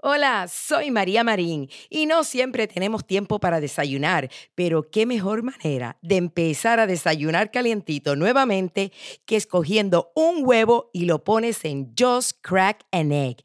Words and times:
Hola, 0.00 0.46
soy 0.46 0.92
María 0.92 1.24
Marín 1.24 1.68
y 1.90 2.06
no 2.06 2.22
siempre 2.22 2.68
tenemos 2.68 3.04
tiempo 3.04 3.40
para 3.40 3.58
desayunar, 3.58 4.30
pero 4.54 4.88
qué 4.88 5.06
mejor 5.06 5.42
manera 5.42 5.96
de 6.02 6.14
empezar 6.14 6.78
a 6.78 6.86
desayunar 6.86 7.50
calientito 7.50 8.14
nuevamente 8.14 8.92
que 9.26 9.34
escogiendo 9.34 10.12
un 10.14 10.46
huevo 10.46 10.88
y 10.92 11.06
lo 11.06 11.24
pones 11.24 11.64
en 11.64 11.92
Just 11.98 12.38
Crack 12.42 12.84
an 12.92 13.10
Egg 13.10 13.38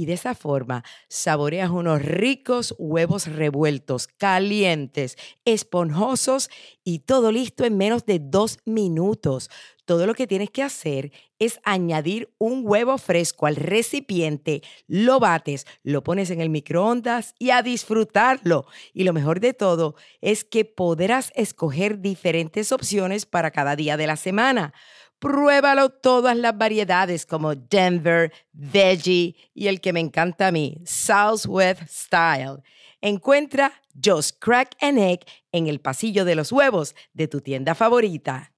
y 0.00 0.06
de 0.06 0.14
esa 0.14 0.34
forma 0.34 0.82
saboreas 1.10 1.68
unos 1.68 2.00
ricos 2.00 2.74
huevos 2.78 3.26
revueltos, 3.26 4.08
calientes, 4.08 5.18
esponjosos 5.44 6.48
y 6.82 7.00
todo 7.00 7.30
listo 7.30 7.66
en 7.66 7.76
menos 7.76 8.06
de 8.06 8.18
dos 8.18 8.60
minutos. 8.64 9.50
Todo 9.84 10.06
lo 10.06 10.14
que 10.14 10.26
tienes 10.26 10.48
que 10.48 10.62
hacer 10.62 11.12
es 11.38 11.60
añadir 11.64 12.32
un 12.38 12.62
huevo 12.64 12.96
fresco 12.96 13.44
al 13.44 13.56
recipiente, 13.56 14.62
lo 14.86 15.20
bates, 15.20 15.66
lo 15.82 16.02
pones 16.02 16.30
en 16.30 16.40
el 16.40 16.48
microondas 16.48 17.34
y 17.38 17.50
a 17.50 17.60
disfrutarlo. 17.60 18.64
Y 18.94 19.04
lo 19.04 19.12
mejor 19.12 19.40
de 19.40 19.52
todo 19.52 19.96
es 20.22 20.44
que 20.44 20.64
podrás 20.64 21.30
escoger 21.34 22.00
diferentes 22.00 22.72
opciones 22.72 23.26
para 23.26 23.50
cada 23.50 23.76
día 23.76 23.98
de 23.98 24.06
la 24.06 24.16
semana. 24.16 24.72
Pruébalo 25.20 25.90
todas 25.90 26.34
las 26.34 26.56
variedades 26.56 27.26
como 27.26 27.54
Denver, 27.54 28.32
Veggie 28.52 29.36
y 29.52 29.68
el 29.68 29.82
que 29.82 29.92
me 29.92 30.00
encanta 30.00 30.46
a 30.46 30.50
mí, 30.50 30.78
Southwest 30.86 31.82
Style. 31.88 32.62
Encuentra 33.02 33.70
Just 34.02 34.38
Crack 34.38 34.76
an 34.80 34.96
Egg 34.96 35.26
en 35.52 35.66
el 35.66 35.78
pasillo 35.78 36.24
de 36.24 36.34
los 36.34 36.52
huevos 36.52 36.94
de 37.12 37.28
tu 37.28 37.42
tienda 37.42 37.74
favorita. 37.74 38.52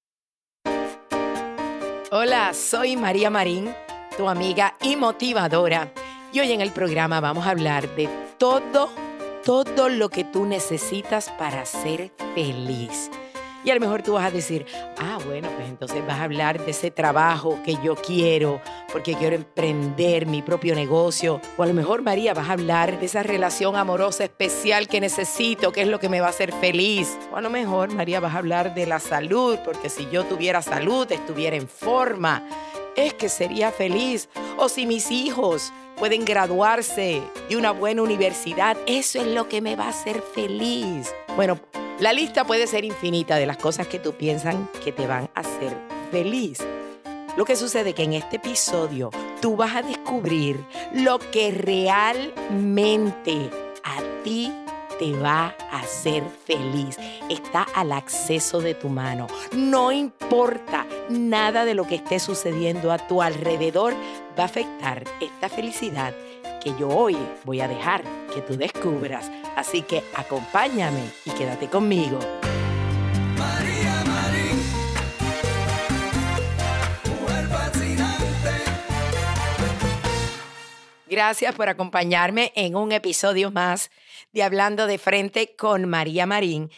Hola, 2.12 2.54
soy 2.54 2.96
María 2.96 3.28
Marín, 3.28 3.74
tu 4.16 4.28
amiga 4.28 4.76
y 4.82 4.94
motivadora. 4.94 5.92
Y 6.32 6.38
hoy 6.38 6.52
en 6.52 6.60
el 6.60 6.70
programa 6.70 7.18
vamos 7.18 7.44
a 7.44 7.50
hablar 7.50 7.92
de 7.96 8.08
todo, 8.38 8.88
todo 9.44 9.88
lo 9.88 10.10
que 10.10 10.22
tú 10.22 10.46
necesitas 10.46 11.28
para 11.30 11.66
ser 11.66 12.12
feliz. 12.36 13.10
Y 13.64 13.70
a 13.70 13.74
lo 13.74 13.80
mejor 13.80 14.02
tú 14.02 14.14
vas 14.14 14.26
a 14.26 14.30
decir, 14.30 14.66
ah, 14.98 15.18
bueno, 15.24 15.48
pues 15.54 15.68
entonces 15.68 16.04
vas 16.06 16.18
a 16.18 16.24
hablar 16.24 16.64
de 16.64 16.72
ese 16.72 16.90
trabajo 16.90 17.58
que 17.64 17.76
yo 17.82 17.94
quiero, 17.94 18.60
porque 18.92 19.14
quiero 19.14 19.36
emprender 19.36 20.26
mi 20.26 20.42
propio 20.42 20.74
negocio. 20.74 21.40
O 21.56 21.62
a 21.62 21.66
lo 21.66 21.74
mejor, 21.74 22.02
María, 22.02 22.34
vas 22.34 22.48
a 22.48 22.52
hablar 22.52 22.98
de 22.98 23.06
esa 23.06 23.22
relación 23.22 23.76
amorosa 23.76 24.24
especial 24.24 24.88
que 24.88 25.00
necesito, 25.00 25.70
que 25.72 25.82
es 25.82 25.88
lo 25.88 26.00
que 26.00 26.08
me 26.08 26.20
va 26.20 26.26
a 26.26 26.30
hacer 26.30 26.52
feliz. 26.52 27.16
O 27.32 27.36
a 27.36 27.40
lo 27.40 27.50
mejor, 27.50 27.92
María, 27.94 28.18
vas 28.18 28.34
a 28.34 28.38
hablar 28.38 28.74
de 28.74 28.86
la 28.86 28.98
salud, 28.98 29.58
porque 29.64 29.88
si 29.88 30.08
yo 30.10 30.24
tuviera 30.24 30.60
salud, 30.60 31.10
estuviera 31.10 31.56
en 31.56 31.68
forma, 31.68 32.44
es 32.96 33.14
que 33.14 33.28
sería 33.28 33.70
feliz. 33.70 34.28
O 34.56 34.68
si 34.68 34.86
mis 34.86 35.10
hijos 35.10 35.72
pueden 35.96 36.24
graduarse 36.24 37.22
de 37.48 37.56
una 37.56 37.70
buena 37.70 38.02
universidad, 38.02 38.76
eso 38.86 39.20
es 39.20 39.26
lo 39.28 39.48
que 39.48 39.60
me 39.60 39.76
va 39.76 39.84
a 39.84 39.90
hacer 39.90 40.20
feliz. 40.34 41.14
Bueno, 41.36 41.60
la 42.02 42.12
lista 42.12 42.44
puede 42.44 42.66
ser 42.66 42.84
infinita 42.84 43.36
de 43.36 43.46
las 43.46 43.58
cosas 43.58 43.86
que 43.86 44.00
tú 44.00 44.14
piensas 44.14 44.56
que 44.84 44.90
te 44.90 45.06
van 45.06 45.30
a 45.36 45.40
hacer 45.40 45.72
feliz. 46.10 46.58
Lo 47.36 47.44
que 47.44 47.54
sucede 47.54 47.90
es 47.90 47.94
que 47.94 48.02
en 48.02 48.14
este 48.14 48.38
episodio 48.38 49.10
tú 49.40 49.54
vas 49.54 49.76
a 49.76 49.82
descubrir 49.82 50.58
lo 50.92 51.20
que 51.20 51.52
realmente 51.52 53.48
a 53.84 54.02
ti 54.24 54.52
te 54.98 55.12
va 55.12 55.54
a 55.70 55.78
hacer 55.78 56.24
feliz. 56.44 56.98
Está 57.30 57.68
al 57.72 57.92
acceso 57.92 58.60
de 58.60 58.74
tu 58.74 58.88
mano. 58.88 59.28
No 59.52 59.92
importa 59.92 60.84
nada 61.08 61.64
de 61.64 61.74
lo 61.74 61.86
que 61.86 61.94
esté 61.94 62.18
sucediendo 62.18 62.90
a 62.90 62.98
tu 62.98 63.22
alrededor, 63.22 63.94
va 64.36 64.42
a 64.42 64.46
afectar 64.46 65.04
esta 65.20 65.48
felicidad 65.48 66.12
que 66.62 66.74
yo 66.78 66.88
hoy 66.88 67.16
voy 67.44 67.60
a 67.60 67.68
dejar 67.68 68.04
que 68.32 68.40
tú 68.40 68.56
descubras. 68.56 69.30
Así 69.56 69.82
que 69.82 70.02
acompáñame 70.14 71.02
y 71.24 71.30
quédate 71.30 71.68
conmigo. 71.68 72.18
María 73.36 74.04
Marín, 74.06 74.62
mujer 77.04 77.48
fascinante. 77.48 78.50
Gracias 81.08 81.54
por 81.54 81.68
acompañarme 81.68 82.52
en 82.54 82.76
un 82.76 82.92
episodio 82.92 83.50
más 83.50 83.90
de 84.32 84.44
Hablando 84.44 84.86
de 84.86 84.98
Frente 84.98 85.56
con 85.56 85.88
María 85.88 86.26
Marín. 86.26 86.70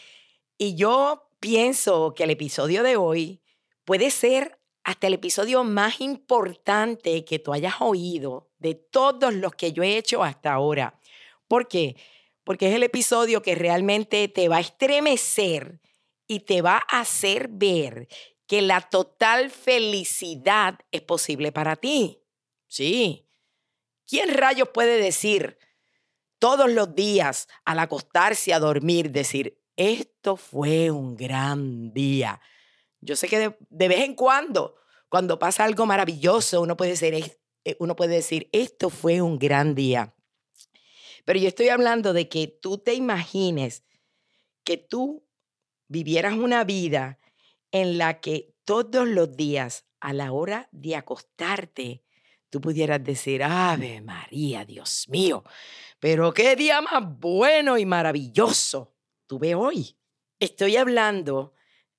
Y 0.57 0.75
yo 0.75 1.29
pienso 1.39 2.13
que 2.15 2.23
el 2.23 2.31
episodio 2.31 2.81
de 2.81 2.95
hoy 2.95 3.41
puede 3.85 4.09
ser 4.09 4.57
hasta 4.85 5.07
el 5.07 5.15
episodio 5.15 5.63
más 5.63 5.99
importante 5.99 7.25
que 7.25 7.39
tú 7.39 7.53
hayas 7.53 7.75
oído 7.79 8.51
de 8.59 8.75
todos 8.75 9.33
los 9.33 9.53
que 9.55 9.73
yo 9.73 9.81
he 9.81 9.97
hecho 9.97 10.23
hasta 10.23 10.53
ahora. 10.53 11.01
¿Por 11.47 11.67
qué? 11.67 11.95
Porque 12.43 12.69
es 12.69 12.75
el 12.75 12.83
episodio 12.83 13.41
que 13.41 13.55
realmente 13.55 14.27
te 14.27 14.47
va 14.47 14.57
a 14.57 14.61
estremecer 14.61 15.81
y 16.27 16.41
te 16.41 16.61
va 16.61 16.83
a 16.87 16.99
hacer 16.99 17.47
ver 17.49 18.07
que 18.45 18.61
la 18.61 18.79
total 18.79 19.49
felicidad 19.49 20.77
es 20.91 21.01
posible 21.01 21.51
para 21.51 21.75
ti. 21.75 22.21
Sí. 22.67 23.27
¿Quién 24.07 24.35
rayos 24.35 24.69
puede 24.69 25.01
decir 25.01 25.57
todos 26.37 26.69
los 26.69 26.93
días 26.93 27.47
al 27.65 27.79
acostarse 27.79 28.53
a 28.53 28.59
dormir, 28.59 29.09
decir, 29.09 29.59
esto 29.77 30.37
fue 30.37 30.91
un 30.91 31.15
gran 31.15 31.91
día? 31.91 32.39
Yo 33.05 33.15
sé 33.15 33.27
que 33.27 33.55
de, 33.69 33.87
vez 33.87 33.99
en 33.99 34.15
cuando, 34.15 34.75
cuando 35.09 35.37
pasa 35.37 35.63
algo 35.63 35.85
maravilloso, 35.85 36.61
uno 36.61 36.75
puede, 36.75 36.95
ser, 36.95 37.13
eh, 37.13 37.77
uno 37.79 37.95
puede 37.95 38.15
decir, 38.15 38.49
esto 38.51 38.89
fue 38.89 39.21
un 39.21 39.37
gran 39.37 39.75
día. 39.75 40.15
Pero 41.23 41.39
yo 41.39 41.47
estoy 41.47 41.69
hablando 41.69 42.13
de 42.13 42.27
que 42.27 42.47
tú 42.47 42.79
te 42.79 42.93
imagines 42.93 43.83
que 44.63 44.77
tú 44.77 45.25
vivieras 45.87 46.33
una 46.33 46.63
vida 46.63 47.19
en 47.71 47.97
la 47.97 48.19
que 48.19 48.55
todos 48.65 49.07
los 49.07 49.37
días, 49.37 49.85
a 49.99 50.13
la 50.13 50.31
hora 50.31 50.69
de 50.71 50.95
acostarte, 50.95 52.03
tú 52.49 52.61
pudieras 52.61 53.03
decir, 53.03 53.43
Ave 53.43 54.01
María, 54.01 54.65
Dios 54.65 55.05
mío, 55.09 55.43
pero 55.99 56.33
qué 56.33 56.55
día 56.55 56.81
más 56.81 57.03
bueno 57.19 57.77
y 57.77 57.85
maravilloso 57.85 58.95
tuve 59.27 59.55
hoy. 59.55 59.97
Estoy 60.39 60.77
hablando 60.77 61.53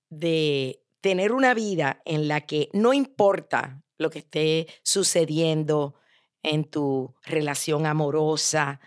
de 0.08 0.85
tener 1.06 1.30
una 1.30 1.54
vida 1.54 2.02
en 2.04 2.26
la 2.26 2.40
que 2.40 2.68
no 2.72 2.92
importa 2.92 3.80
lo 3.96 4.10
que 4.10 4.18
esté 4.18 4.66
sucediendo 4.82 5.94
en 6.42 6.64
tu 6.64 7.14
relación 7.22 7.86
amorosa, 7.86 8.80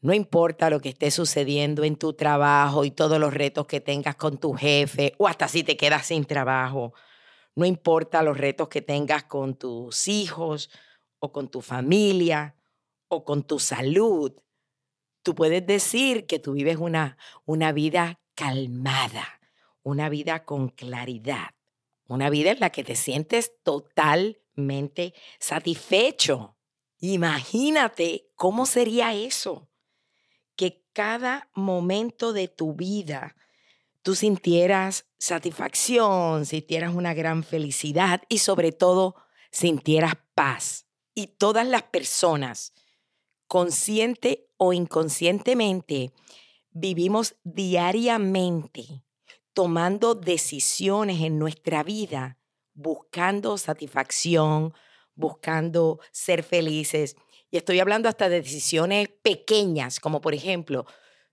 no 0.00 0.14
importa 0.14 0.70
lo 0.70 0.80
que 0.80 0.88
esté 0.88 1.10
sucediendo 1.10 1.84
en 1.84 1.96
tu 1.96 2.14
trabajo 2.14 2.86
y 2.86 2.90
todos 2.90 3.20
los 3.20 3.34
retos 3.34 3.66
que 3.66 3.82
tengas 3.82 4.16
con 4.16 4.38
tu 4.38 4.54
jefe 4.54 5.12
o 5.18 5.28
hasta 5.28 5.46
si 5.46 5.62
te 5.62 5.76
quedas 5.76 6.06
sin 6.06 6.24
trabajo. 6.24 6.94
No 7.54 7.66
importa 7.66 8.22
los 8.22 8.38
retos 8.38 8.68
que 8.68 8.80
tengas 8.80 9.24
con 9.24 9.54
tus 9.54 10.08
hijos 10.08 10.70
o 11.18 11.32
con 11.32 11.50
tu 11.50 11.60
familia 11.60 12.56
o 13.08 13.26
con 13.26 13.42
tu 13.42 13.58
salud, 13.58 14.32
tú 15.22 15.34
puedes 15.34 15.66
decir 15.66 16.24
que 16.24 16.38
tú 16.38 16.54
vives 16.54 16.78
una, 16.78 17.18
una 17.44 17.72
vida 17.72 18.20
calmada, 18.34 19.38
una 19.82 20.08
vida 20.08 20.44
con 20.44 20.68
claridad, 20.68 21.54
una 22.06 22.30
vida 22.30 22.52
en 22.52 22.60
la 22.60 22.70
que 22.70 22.84
te 22.84 22.96
sientes 22.96 23.52
totalmente 23.62 25.14
satisfecho. 25.38 26.56
Imagínate 26.98 28.30
cómo 28.36 28.66
sería 28.66 29.14
eso, 29.14 29.68
que 30.56 30.84
cada 30.92 31.48
momento 31.54 32.32
de 32.32 32.48
tu 32.48 32.74
vida 32.74 33.34
tú 34.02 34.14
sintieras 34.14 35.06
satisfacción, 35.18 36.44
sintieras 36.44 36.94
una 36.94 37.14
gran 37.14 37.44
felicidad 37.44 38.22
y 38.28 38.38
sobre 38.38 38.72
todo 38.72 39.16
sintieras 39.50 40.14
paz. 40.34 40.86
Y 41.14 41.28
todas 41.28 41.66
las 41.66 41.82
personas, 41.82 42.72
consciente 43.46 44.48
o 44.56 44.72
inconscientemente, 44.72 46.12
vivimos 46.70 47.36
diariamente 47.44 49.02
tomando 49.54 50.14
decisiones 50.14 51.20
en 51.20 51.38
nuestra 51.38 51.82
vida, 51.82 52.38
buscando 52.74 53.58
satisfacción, 53.58 54.72
buscando 55.14 56.00
ser 56.10 56.42
felices. 56.42 57.16
Y 57.50 57.58
estoy 57.58 57.80
hablando 57.80 58.08
hasta 58.08 58.28
de 58.28 58.40
decisiones 58.40 59.08
pequeñas, 59.22 60.00
como 60.00 60.20
por 60.20 60.34
ejemplo, 60.34 60.86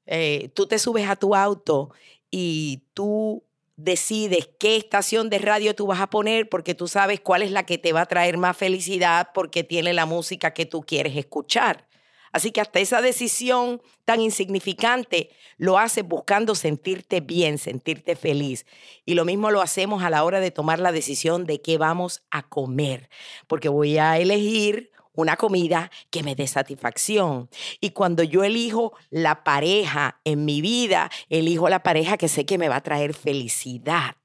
eh, 0.06 0.50
tú 0.54 0.68
te 0.68 0.80
subes 0.80 1.08
a 1.08 1.16
tu 1.16 1.36
auto 1.36 1.92
y 2.32 2.84
tú 2.94 3.44
decides 3.78 4.50
qué 4.60 4.76
estación 4.76 5.30
de 5.30 5.40
radio 5.40 5.74
tú 5.74 5.88
vas 5.88 6.02
a 6.02 6.10
poner 6.10 6.50
porque 6.50 6.76
tú 6.76 6.88
sabes 6.88 7.22
cuál 7.22 7.44
es 7.44 7.52
la 7.52 7.66
que 7.66 7.78
te 7.78 7.94
va 7.94 8.02
a 8.02 8.06
traer 8.08 8.38
más 8.38 8.58
felicidad 8.58 9.30
porque 9.34 9.64
tiene 9.64 9.94
la 9.94 10.06
música 10.06 10.54
que 10.54 10.66
tú 10.66 10.82
quieres 10.82 11.16
escuchar. 11.16 11.89
Así 12.32 12.52
que 12.52 12.62
hasta 12.62 12.80
esa 12.80 13.02
decisión 13.02 13.82
tan 14.06 14.22
insignificante 14.22 15.30
lo 15.58 15.78
haces 15.78 16.08
buscando 16.08 16.56
sentirte 16.56 17.22
bien, 17.22 17.58
sentirte 17.58 18.16
feliz. 18.16 18.66
Y 19.06 19.16
lo 19.16 19.26
mismo 19.26 19.52
lo 19.52 19.62
hacemos 19.62 20.04
a 20.04 20.10
la 20.10 20.24
hora 20.24 20.40
de 20.40 20.52
tomar 20.52 20.80
la 20.80 20.92
decisión 20.92 21.46
de 21.46 21.62
qué 21.62 21.78
vamos 21.78 22.24
a 22.32 22.44
comer, 22.44 23.10
porque 23.48 23.70
voy 23.70 23.98
a 23.98 24.18
elegir 24.18 24.92
una 25.14 25.36
comida 25.36 25.92
que 26.10 26.24
me 26.24 26.36
dé 26.36 26.48
satisfacción. 26.48 27.50
Y 27.82 27.92
cuando 27.92 28.24
yo 28.24 28.44
elijo 28.44 28.94
la 29.10 29.44
pareja 29.44 30.20
en 30.24 30.46
mi 30.46 30.62
vida, 30.62 31.12
elijo 31.30 31.70
la 31.70 31.84
pareja 31.84 32.18
que 32.18 32.28
sé 32.28 32.46
que 32.46 32.58
me 32.58 32.70
va 32.70 32.78
a 32.78 32.84
traer 32.84 33.14
felicidad. 33.14 34.16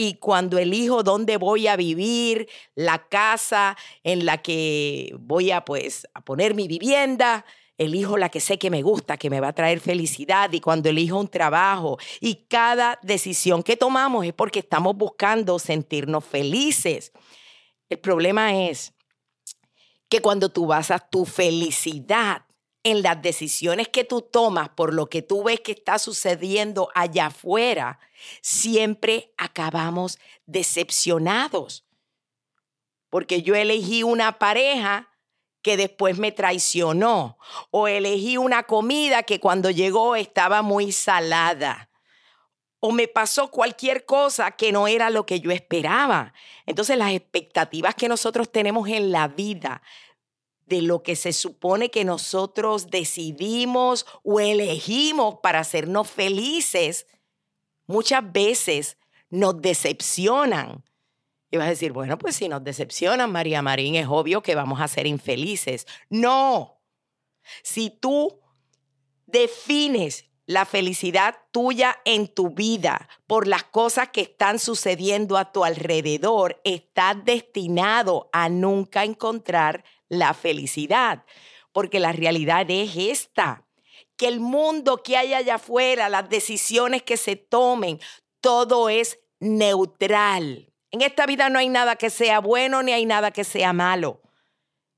Y 0.00 0.14
cuando 0.14 0.58
elijo 0.58 1.02
dónde 1.02 1.38
voy 1.38 1.66
a 1.66 1.74
vivir, 1.74 2.48
la 2.76 3.08
casa 3.08 3.76
en 4.04 4.24
la 4.24 4.38
que 4.38 5.12
voy 5.18 5.50
a 5.50 5.64
pues 5.64 6.06
a 6.14 6.24
poner 6.24 6.54
mi 6.54 6.68
vivienda, 6.68 7.44
elijo 7.78 8.16
la 8.16 8.28
que 8.28 8.38
sé 8.38 8.60
que 8.60 8.70
me 8.70 8.82
gusta, 8.82 9.16
que 9.16 9.28
me 9.28 9.40
va 9.40 9.48
a 9.48 9.52
traer 9.52 9.80
felicidad. 9.80 10.52
Y 10.52 10.60
cuando 10.60 10.88
elijo 10.88 11.18
un 11.18 11.26
trabajo 11.26 11.98
y 12.20 12.46
cada 12.46 13.00
decisión 13.02 13.64
que 13.64 13.76
tomamos 13.76 14.24
es 14.24 14.32
porque 14.32 14.60
estamos 14.60 14.96
buscando 14.96 15.58
sentirnos 15.58 16.24
felices. 16.24 17.12
El 17.88 17.98
problema 17.98 18.68
es 18.68 18.94
que 20.08 20.20
cuando 20.22 20.48
tú 20.48 20.66
basas 20.66 21.10
tu 21.10 21.24
felicidad 21.24 22.44
en 22.82 23.02
las 23.02 23.20
decisiones 23.20 23.88
que 23.88 24.04
tú 24.04 24.22
tomas 24.22 24.68
por 24.70 24.94
lo 24.94 25.08
que 25.08 25.22
tú 25.22 25.44
ves 25.44 25.60
que 25.60 25.72
está 25.72 25.98
sucediendo 25.98 26.90
allá 26.94 27.26
afuera, 27.26 27.98
siempre 28.40 29.32
acabamos 29.36 30.18
decepcionados. 30.46 31.84
Porque 33.10 33.42
yo 33.42 33.54
elegí 33.54 34.02
una 34.02 34.38
pareja 34.38 35.08
que 35.62 35.76
después 35.76 36.18
me 36.18 36.32
traicionó 36.32 37.38
o 37.70 37.88
elegí 37.88 38.36
una 38.36 38.62
comida 38.62 39.22
que 39.22 39.40
cuando 39.40 39.70
llegó 39.70 40.14
estaba 40.14 40.62
muy 40.62 40.92
salada 40.92 41.88
o 42.80 42.92
me 42.92 43.08
pasó 43.08 43.50
cualquier 43.50 44.04
cosa 44.04 44.52
que 44.52 44.70
no 44.72 44.86
era 44.86 45.10
lo 45.10 45.26
que 45.26 45.40
yo 45.40 45.50
esperaba. 45.50 46.32
Entonces 46.64 46.96
las 46.96 47.12
expectativas 47.12 47.94
que 47.94 48.08
nosotros 48.08 48.52
tenemos 48.52 48.88
en 48.88 49.10
la 49.10 49.28
vida 49.28 49.82
de 50.68 50.82
lo 50.82 51.02
que 51.02 51.16
se 51.16 51.32
supone 51.32 51.90
que 51.90 52.04
nosotros 52.04 52.90
decidimos 52.90 54.06
o 54.22 54.40
elegimos 54.40 55.36
para 55.42 55.60
hacernos 55.60 56.08
felices, 56.08 57.06
muchas 57.86 58.32
veces 58.32 58.98
nos 59.30 59.60
decepcionan. 59.60 60.84
Y 61.50 61.56
vas 61.56 61.66
a 61.66 61.70
decir, 61.70 61.92
bueno, 61.92 62.18
pues 62.18 62.36
si 62.36 62.48
nos 62.48 62.62
decepcionan, 62.62 63.32
María 63.32 63.62
Marín, 63.62 63.94
es 63.94 64.06
obvio 64.08 64.42
que 64.42 64.54
vamos 64.54 64.80
a 64.80 64.88
ser 64.88 65.06
infelices. 65.06 65.86
No. 66.10 66.82
Si 67.62 67.88
tú 67.88 68.40
defines 69.26 70.26
la 70.44 70.64
felicidad 70.64 71.36
tuya 71.50 72.00
en 72.04 72.26
tu 72.26 72.50
vida 72.50 73.08
por 73.26 73.46
las 73.46 73.64
cosas 73.64 74.08
que 74.08 74.22
están 74.22 74.58
sucediendo 74.58 75.36
a 75.36 75.52
tu 75.52 75.64
alrededor, 75.64 76.60
estás 76.64 77.22
destinado 77.24 78.30
a 78.32 78.48
nunca 78.48 79.04
encontrar 79.04 79.84
la 80.08 80.34
felicidad, 80.34 81.24
porque 81.72 82.00
la 82.00 82.12
realidad 82.12 82.66
es 82.68 82.96
esta, 82.96 83.66
que 84.16 84.28
el 84.28 84.40
mundo 84.40 85.02
que 85.02 85.16
hay 85.16 85.34
allá 85.34 85.56
afuera, 85.56 86.08
las 86.08 86.28
decisiones 86.28 87.02
que 87.02 87.16
se 87.16 87.36
tomen, 87.36 88.00
todo 88.40 88.88
es 88.88 89.20
neutral. 89.40 90.72
En 90.90 91.02
esta 91.02 91.26
vida 91.26 91.50
no 91.50 91.58
hay 91.58 91.68
nada 91.68 91.96
que 91.96 92.10
sea 92.10 92.40
bueno 92.40 92.82
ni 92.82 92.92
hay 92.92 93.06
nada 93.06 93.30
que 93.30 93.44
sea 93.44 93.72
malo. 93.72 94.22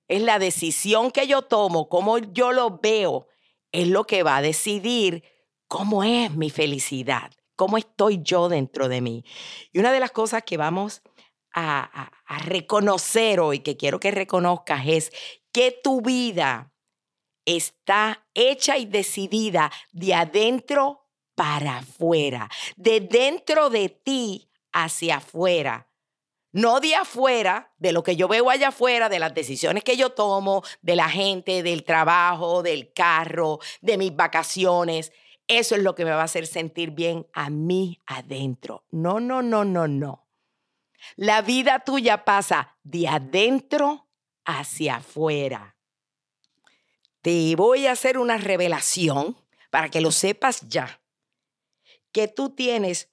Es 0.09 0.23
la 0.23 0.39
decisión 0.39 1.11
que 1.11 1.27
yo 1.27 1.43
tomo, 1.43 1.89
como 1.89 2.19
yo 2.19 2.53
lo 2.53 2.79
veo, 2.79 3.29
es 3.73 3.89
lo 3.89 4.05
que 4.05 4.23
va 4.23 4.39
a 4.39 4.43
decidir 4.43 5.23
cómo 5.69 6.03
es 6.03 6.35
mi 6.35 6.51
felicidad, 6.51 7.31
cómo 7.55 7.79
estoy 7.79 8.21
yo 8.23 8.49
dentro 8.49 8.89
de 8.89 9.01
mí. 9.01 9.25
Y 9.73 9.79
una 9.79 9.93
de 9.93 10.01
las 10.01 10.11
cosas 10.11 10.43
que 10.43 10.57
vamos 10.57 11.03
a, 11.55 12.11
reconocer 12.45 13.41
hoy, 13.41 13.61
que 13.61 13.77
quiero 13.77 14.01
que 14.01 14.11
reconozcas, 14.11 14.83
es 14.87 15.13
que 15.53 15.79
tu 15.83 16.01
vida 16.01 16.73
está 17.45 18.27
hecha 18.35 18.79
y 18.79 18.87
decidida 18.87 19.71
de 19.93 20.15
adentro 20.15 21.09
para 21.35 21.79
afuera, 21.79 22.49
de 22.77 23.01
dentro 23.01 23.71
de 23.71 23.89
ti 23.89 24.51
hacia 24.73 25.17
afuera. 25.17 25.89
No 26.53 26.81
de 26.81 26.97
afuera, 26.97 27.73
de 27.79 27.93
lo 27.93 28.03
que 28.03 28.17
yo 28.17 28.27
veo 28.27 28.51
allá 28.51 28.69
afuera, 28.69 29.09
de 29.09 29.21
las 29.21 29.35
decisiones 29.35 29.85
que 29.85 29.97
yo 29.97 30.11
tomo, 30.11 30.65
de 30.83 30.97
la 30.97 31.09
gente, 31.09 31.63
del 31.63 31.85
trabajo, 31.85 32.63
del 32.63 32.93
carro, 32.93 33.61
de 33.81 33.97
mis 33.97 34.15
vacaciones. 34.15 35.13
Eso 35.47 35.77
es 35.77 35.83
lo 35.83 35.95
que 35.95 36.05
me 36.05 36.11
va 36.11 36.23
a 36.23 36.25
hacer 36.25 36.47
sentir 36.47 36.91
bien 36.91 37.27
a 37.33 37.51
mí 37.51 38.01
adentro. 38.07 38.85
No, 38.91 39.21
no, 39.21 39.43
no, 39.43 39.65
no, 39.65 39.87
no. 39.87 40.30
La 41.17 41.43
vida 41.43 41.81
tuya 41.81 42.25
pasa 42.25 42.77
de 42.83 43.09
adentro 43.09 44.09
hacia 44.45 44.97
afuera. 44.97 45.77
Te 47.23 47.55
voy 47.57 47.87
a 47.87 47.93
hacer 47.93 48.19
una 48.19 48.39
revelación 48.39 49.37
para 49.71 49.89
que 49.91 50.01
lo 50.01 50.11
sepas 50.11 50.69
ya. 50.69 51.03
Que 52.13 52.29
tú 52.29 52.51
tienes 52.51 53.11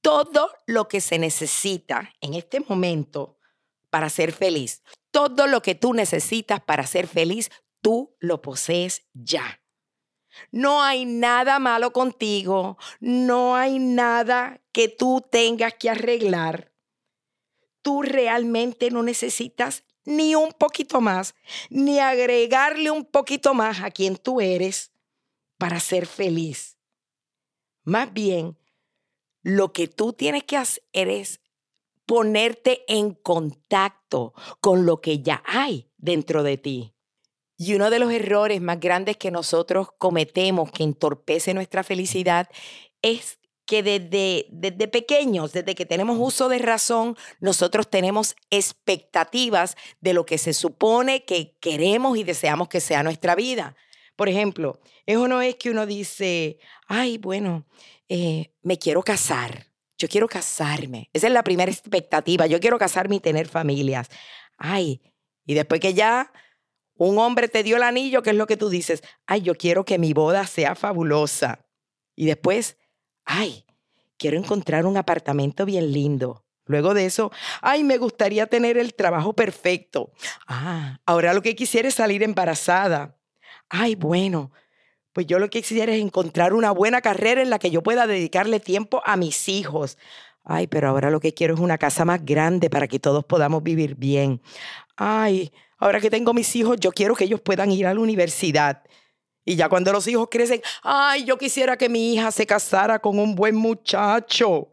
todo 0.00 0.50
lo 0.66 0.88
que 0.88 1.00
se 1.00 1.18
necesita 1.18 2.12
en 2.20 2.34
este 2.34 2.60
momento 2.60 3.38
para 3.90 4.10
ser 4.10 4.32
feliz. 4.32 4.82
Todo 5.10 5.46
lo 5.46 5.62
que 5.62 5.74
tú 5.74 5.92
necesitas 5.92 6.60
para 6.60 6.86
ser 6.86 7.06
feliz, 7.06 7.50
tú 7.82 8.16
lo 8.18 8.40
posees 8.40 9.06
ya. 9.12 9.60
No 10.50 10.82
hay 10.82 11.04
nada 11.04 11.58
malo 11.58 11.92
contigo, 11.92 12.78
no 13.00 13.54
hay 13.54 13.78
nada 13.78 14.62
que 14.72 14.88
tú 14.88 15.22
tengas 15.30 15.74
que 15.74 15.90
arreglar. 15.90 16.71
Tú 17.82 18.02
realmente 18.02 18.90
no 18.90 19.02
necesitas 19.02 19.84
ni 20.04 20.34
un 20.34 20.52
poquito 20.52 21.00
más, 21.00 21.34
ni 21.70 21.98
agregarle 21.98 22.90
un 22.90 23.04
poquito 23.04 23.54
más 23.54 23.80
a 23.80 23.90
quien 23.90 24.16
tú 24.16 24.40
eres 24.40 24.92
para 25.58 25.78
ser 25.80 26.06
feliz. 26.06 26.78
Más 27.84 28.12
bien, 28.12 28.58
lo 29.42 29.72
que 29.72 29.88
tú 29.88 30.12
tienes 30.12 30.44
que 30.44 30.56
hacer 30.56 31.08
es 31.08 31.40
ponerte 32.06 32.84
en 32.88 33.14
contacto 33.14 34.34
con 34.60 34.86
lo 34.86 35.00
que 35.00 35.20
ya 35.20 35.42
hay 35.46 35.90
dentro 35.98 36.42
de 36.42 36.58
ti. 36.58 36.94
Y 37.56 37.74
uno 37.74 37.90
de 37.90 37.98
los 37.98 38.12
errores 38.12 38.60
más 38.60 38.80
grandes 38.80 39.16
que 39.16 39.30
nosotros 39.30 39.88
cometemos 39.98 40.70
que 40.72 40.82
entorpece 40.82 41.54
nuestra 41.54 41.84
felicidad 41.84 42.48
es 43.02 43.38
que 43.66 43.82
desde, 43.82 44.46
desde 44.50 44.88
pequeños, 44.88 45.52
desde 45.52 45.74
que 45.74 45.86
tenemos 45.86 46.18
uso 46.18 46.48
de 46.48 46.58
razón, 46.58 47.16
nosotros 47.40 47.88
tenemos 47.88 48.34
expectativas 48.50 49.76
de 50.00 50.14
lo 50.14 50.26
que 50.26 50.38
se 50.38 50.52
supone 50.52 51.24
que 51.24 51.56
queremos 51.60 52.18
y 52.18 52.24
deseamos 52.24 52.68
que 52.68 52.80
sea 52.80 53.02
nuestra 53.02 53.34
vida. 53.34 53.76
Por 54.16 54.28
ejemplo, 54.28 54.80
eso 55.06 55.26
no 55.28 55.40
es 55.42 55.56
que 55.56 55.70
uno 55.70 55.86
dice, 55.86 56.58
ay, 56.86 57.18
bueno, 57.18 57.66
eh, 58.08 58.52
me 58.62 58.78
quiero 58.78 59.02
casar. 59.02 59.66
yo 59.98 60.08
quiero 60.08 60.26
casarme. 60.26 61.08
Esa 61.12 61.28
es 61.28 61.32
la 61.32 61.44
primera 61.44 61.70
expectativa. 61.70 62.46
Yo 62.48 62.58
quiero 62.58 62.76
casarme 62.76 63.16
y 63.16 63.20
tener 63.20 63.46
familias. 63.46 64.08
Ay, 64.58 65.00
y 65.46 65.54
después 65.54 65.80
que 65.80 65.94
ya 65.94 66.32
un 66.96 67.18
hombre 67.18 67.48
te 67.48 67.62
dio 67.62 67.76
el 67.76 67.82
anillo, 67.82 68.22
¿qué 68.22 68.30
es 68.30 68.36
lo 68.36 68.46
que 68.46 68.56
tú 68.56 68.68
dices? 68.68 69.02
Ay, 69.26 69.42
yo 69.42 69.54
quiero 69.54 69.84
que 69.84 69.98
mi 69.98 70.12
boda 70.12 70.46
sea 70.46 70.74
fabulosa. 70.74 71.66
Y 72.14 72.26
después, 72.26 72.76
ay, 73.32 73.64
quiero 74.18 74.36
encontrar 74.36 74.84
un 74.84 74.96
apartamento 74.96 75.64
bien 75.64 75.90
lindo. 75.90 76.44
Luego 76.66 76.94
de 76.94 77.06
eso, 77.06 77.32
ay, 77.60 77.82
me 77.82 77.96
gustaría 77.98 78.46
tener 78.46 78.76
el 78.76 78.94
trabajo 78.94 79.32
perfecto. 79.32 80.12
Ah, 80.46 81.00
ahora 81.06 81.34
lo 81.34 81.42
que 81.42 81.56
quisiera 81.56 81.88
es 81.88 81.94
salir 81.94 82.22
embarazada. 82.22 83.16
Ay, 83.68 83.94
bueno, 83.94 84.52
pues 85.12 85.26
yo 85.26 85.38
lo 85.38 85.48
que 85.48 85.62
quisiera 85.62 85.92
es 85.92 86.00
encontrar 86.00 86.52
una 86.52 86.70
buena 86.70 87.00
carrera 87.00 87.42
en 87.42 87.50
la 87.50 87.58
que 87.58 87.70
yo 87.70 87.82
pueda 87.82 88.06
dedicarle 88.06 88.60
tiempo 88.60 89.02
a 89.04 89.16
mis 89.16 89.48
hijos. 89.48 89.98
Ay, 90.44 90.66
pero 90.66 90.88
ahora 90.88 91.10
lo 91.10 91.20
que 91.20 91.32
quiero 91.34 91.54
es 91.54 91.60
una 91.60 91.78
casa 91.78 92.04
más 92.04 92.24
grande 92.24 92.68
para 92.68 92.86
que 92.86 92.98
todos 92.98 93.24
podamos 93.24 93.62
vivir 93.62 93.96
bien. 93.96 94.42
Ay, 94.96 95.52
ahora 95.78 96.00
que 96.00 96.10
tengo 96.10 96.34
mis 96.34 96.54
hijos, 96.54 96.78
yo 96.78 96.92
quiero 96.92 97.14
que 97.14 97.24
ellos 97.24 97.40
puedan 97.40 97.70
ir 97.72 97.86
a 97.86 97.94
la 97.94 98.00
universidad. 98.00 98.82
Y 99.44 99.56
ya 99.56 99.68
cuando 99.68 99.92
los 99.92 100.06
hijos 100.06 100.28
crecen, 100.30 100.62
ay, 100.82 101.24
yo 101.24 101.36
quisiera 101.36 101.76
que 101.76 101.88
mi 101.88 102.14
hija 102.14 102.30
se 102.30 102.46
casara 102.46 103.00
con 103.00 103.18
un 103.18 103.34
buen 103.34 103.56
muchacho. 103.56 104.68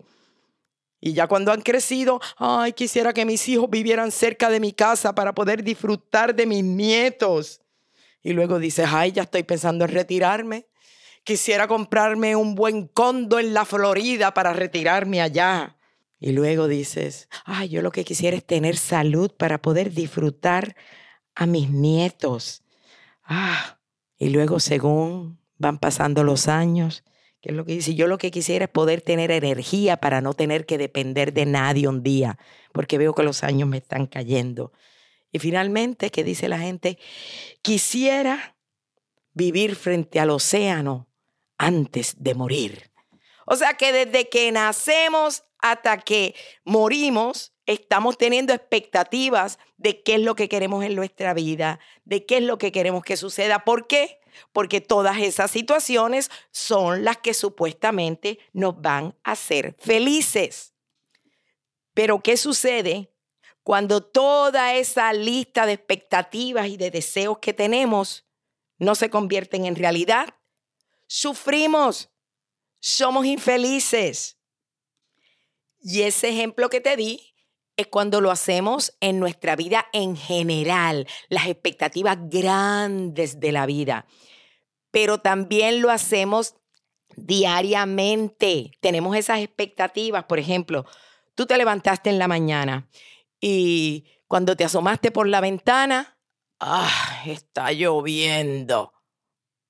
Y 1.01 1.13
ya 1.13 1.27
cuando 1.27 1.51
han 1.51 1.61
crecido, 1.61 2.19
ay, 2.37 2.73
quisiera 2.73 3.13
que 3.13 3.25
mis 3.25 3.47
hijos 3.47 3.69
vivieran 3.69 4.11
cerca 4.11 4.49
de 4.49 4.59
mi 4.59 4.73
casa 4.73 5.15
para 5.15 5.33
poder 5.33 5.63
disfrutar 5.63 6.35
de 6.35 6.45
mis 6.45 6.63
nietos. 6.63 7.61
Y 8.21 8.33
luego 8.33 8.59
dices, 8.59 8.87
ay, 8.91 9.13
ya 9.13 9.23
estoy 9.23 9.43
pensando 9.43 9.85
en 9.85 9.91
retirarme. 9.91 10.67
Quisiera 11.23 11.67
comprarme 11.67 12.35
un 12.35 12.53
buen 12.53 12.87
condo 12.87 13.39
en 13.39 13.53
la 13.53 13.65
Florida 13.65 14.33
para 14.33 14.53
retirarme 14.53 15.21
allá. 15.21 15.77
Y 16.19 16.33
luego 16.33 16.67
dices, 16.67 17.29
ay, 17.45 17.69
yo 17.69 17.81
lo 17.81 17.91
que 17.91 18.03
quisiera 18.03 18.35
es 18.35 18.45
tener 18.45 18.75
salud 18.75 19.31
para 19.31 19.61
poder 19.61 19.93
disfrutar 19.93 20.75
a 21.33 21.45
mis 21.45 21.69
nietos. 21.69 22.63
Ah, 23.23 23.78
y 24.19 24.29
luego 24.29 24.59
según 24.59 25.39
van 25.57 25.79
pasando 25.79 26.23
los 26.23 26.47
años, 26.47 27.03
que 27.41 27.49
es 27.49 27.55
lo 27.55 27.65
que 27.65 27.73
dice, 27.73 27.95
yo 27.95 28.07
lo 28.07 28.17
que 28.17 28.31
quisiera 28.31 28.65
es 28.65 28.71
poder 28.71 29.01
tener 29.01 29.31
energía 29.31 29.97
para 29.97 30.19
no 30.19 30.33
tener 30.33 30.65
que 30.65 30.77
depender 30.77 31.33
de 31.33 31.45
nadie 31.45 31.87
un 31.87 32.03
día, 32.03 32.37
porque 32.73 32.97
veo 32.97 33.15
que 33.15 33.23
los 33.23 33.43
años 33.43 33.69
me 33.69 33.77
están 33.77 34.07
cayendo. 34.07 34.73
Y 35.31 35.39
finalmente, 35.39 36.09
¿qué 36.09 36.23
dice 36.23 36.49
la 36.49 36.59
gente? 36.59 36.99
Quisiera 37.61 38.57
vivir 39.33 39.75
frente 39.75 40.19
al 40.19 40.31
océano 40.31 41.07
antes 41.57 42.15
de 42.17 42.35
morir. 42.35 42.91
O 43.45 43.55
sea 43.55 43.75
que 43.75 43.93
desde 43.93 44.27
que 44.27 44.51
nacemos 44.51 45.43
hasta 45.59 45.97
que 45.99 46.35
morimos, 46.65 47.53
estamos 47.69 48.17
teniendo 48.17 48.51
expectativas 48.51 49.59
de 49.77 50.01
qué 50.01 50.15
es 50.15 50.21
lo 50.21 50.35
que 50.35 50.49
queremos 50.49 50.83
en 50.83 50.95
nuestra 50.95 51.35
vida, 51.35 51.79
de 52.03 52.25
qué 52.25 52.37
es 52.37 52.43
lo 52.43 52.57
que 52.57 52.71
queremos 52.71 53.03
que 53.03 53.15
suceda. 53.15 53.63
¿Por 53.63 53.85
qué? 53.85 54.19
Porque 54.51 54.81
todas 54.81 55.19
esas 55.19 55.51
situaciones 55.51 56.31
son 56.49 57.03
las 57.03 57.17
que 57.17 57.35
supuestamente 57.35 58.39
nos 58.53 58.81
van 58.81 59.15
a 59.23 59.33
hacer 59.33 59.75
felices. 59.77 60.73
Pero 61.93 62.21
¿qué 62.21 62.37
sucede 62.37 63.13
cuando 63.61 64.01
toda 64.01 64.73
esa 64.73 65.13
lista 65.13 65.67
de 65.67 65.73
expectativas 65.73 66.67
y 66.69 66.77
de 66.77 66.89
deseos 66.89 67.37
que 67.37 67.53
tenemos 67.53 68.25
no 68.79 68.95
se 68.95 69.11
convierten 69.11 69.65
en 69.65 69.75
realidad? 69.75 70.33
Sufrimos, 71.05 72.09
somos 72.79 73.27
infelices. 73.27 74.39
Y 75.81 76.01
ese 76.01 76.29
ejemplo 76.29 76.69
que 76.71 76.81
te 76.81 76.95
di 76.95 77.28
cuando 77.87 78.21
lo 78.21 78.31
hacemos 78.31 78.95
en 78.99 79.19
nuestra 79.19 79.55
vida 79.55 79.87
en 79.93 80.15
general, 80.15 81.07
las 81.29 81.47
expectativas 81.47 82.17
grandes 82.29 83.39
de 83.39 83.51
la 83.51 83.65
vida. 83.65 84.05
Pero 84.91 85.19
también 85.19 85.81
lo 85.81 85.91
hacemos 85.91 86.55
diariamente. 87.15 88.71
Tenemos 88.81 89.15
esas 89.15 89.39
expectativas, 89.39 90.25
por 90.25 90.39
ejemplo, 90.39 90.85
tú 91.35 91.45
te 91.45 91.57
levantaste 91.57 92.09
en 92.09 92.19
la 92.19 92.27
mañana 92.27 92.89
y 93.39 94.05
cuando 94.27 94.55
te 94.55 94.63
asomaste 94.63 95.11
por 95.11 95.27
la 95.27 95.41
ventana, 95.41 96.17
¡ah! 96.59 97.23
Está 97.25 97.71
lloviendo. 97.71 98.93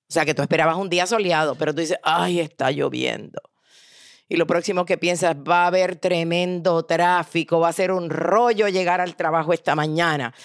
O 0.09 0.11
sea, 0.11 0.25
que 0.25 0.33
tú 0.33 0.41
esperabas 0.41 0.77
un 0.77 0.89
día 0.89 1.05
soleado, 1.05 1.55
pero 1.55 1.73
tú 1.73 1.81
dices, 1.81 1.99
¡ay, 2.03 2.39
está 2.39 2.71
lloviendo! 2.71 3.39
Y 4.29 4.37
lo 4.37 4.45
próximo 4.45 4.85
que 4.85 4.99
piensas, 4.99 5.35
va 5.35 5.63
a 5.63 5.67
haber 5.67 5.95
tremendo 5.95 6.85
tráfico, 6.85 7.59
va 7.59 7.69
a 7.69 7.73
ser 7.73 7.91
un 7.91 8.11
rollo 8.11 8.67
llegar 8.67 9.01
al 9.01 9.15
trabajo 9.15 9.53
esta 9.53 9.75
mañana. 9.75 10.35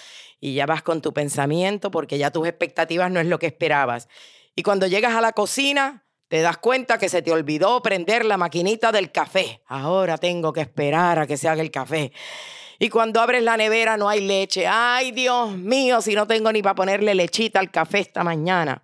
Y 0.41 0.55
ya 0.55 0.65
vas 0.65 0.81
con 0.81 1.01
tu 1.01 1.13
pensamiento 1.13 1.91
porque 1.91 2.17
ya 2.17 2.31
tus 2.31 2.47
expectativas 2.47 3.11
no 3.11 3.19
es 3.19 3.27
lo 3.27 3.37
que 3.37 3.45
esperabas. 3.45 4.09
Y 4.55 4.63
cuando 4.63 4.87
llegas 4.87 5.13
a 5.13 5.21
la 5.21 5.33
cocina, 5.33 6.03
te 6.27 6.41
das 6.41 6.57
cuenta 6.57 6.97
que 6.97 7.09
se 7.09 7.21
te 7.21 7.31
olvidó 7.31 7.81
prender 7.83 8.25
la 8.25 8.37
maquinita 8.37 8.91
del 8.91 9.11
café. 9.11 9.61
Ahora 9.67 10.17
tengo 10.17 10.51
que 10.51 10.61
esperar 10.61 11.19
a 11.19 11.27
que 11.27 11.37
se 11.37 11.47
haga 11.47 11.61
el 11.61 11.69
café. 11.69 12.11
Y 12.79 12.89
cuando 12.89 13.21
abres 13.21 13.43
la 13.43 13.55
nevera 13.55 13.97
no 13.97 14.09
hay 14.09 14.21
leche. 14.21 14.65
Ay, 14.67 15.11
Dios 15.11 15.51
mío, 15.51 16.01
si 16.01 16.15
no 16.15 16.25
tengo 16.25 16.51
ni 16.51 16.63
para 16.63 16.75
ponerle 16.75 17.13
lechita 17.13 17.59
al 17.59 17.69
café 17.69 17.99
esta 17.99 18.23
mañana. 18.23 18.81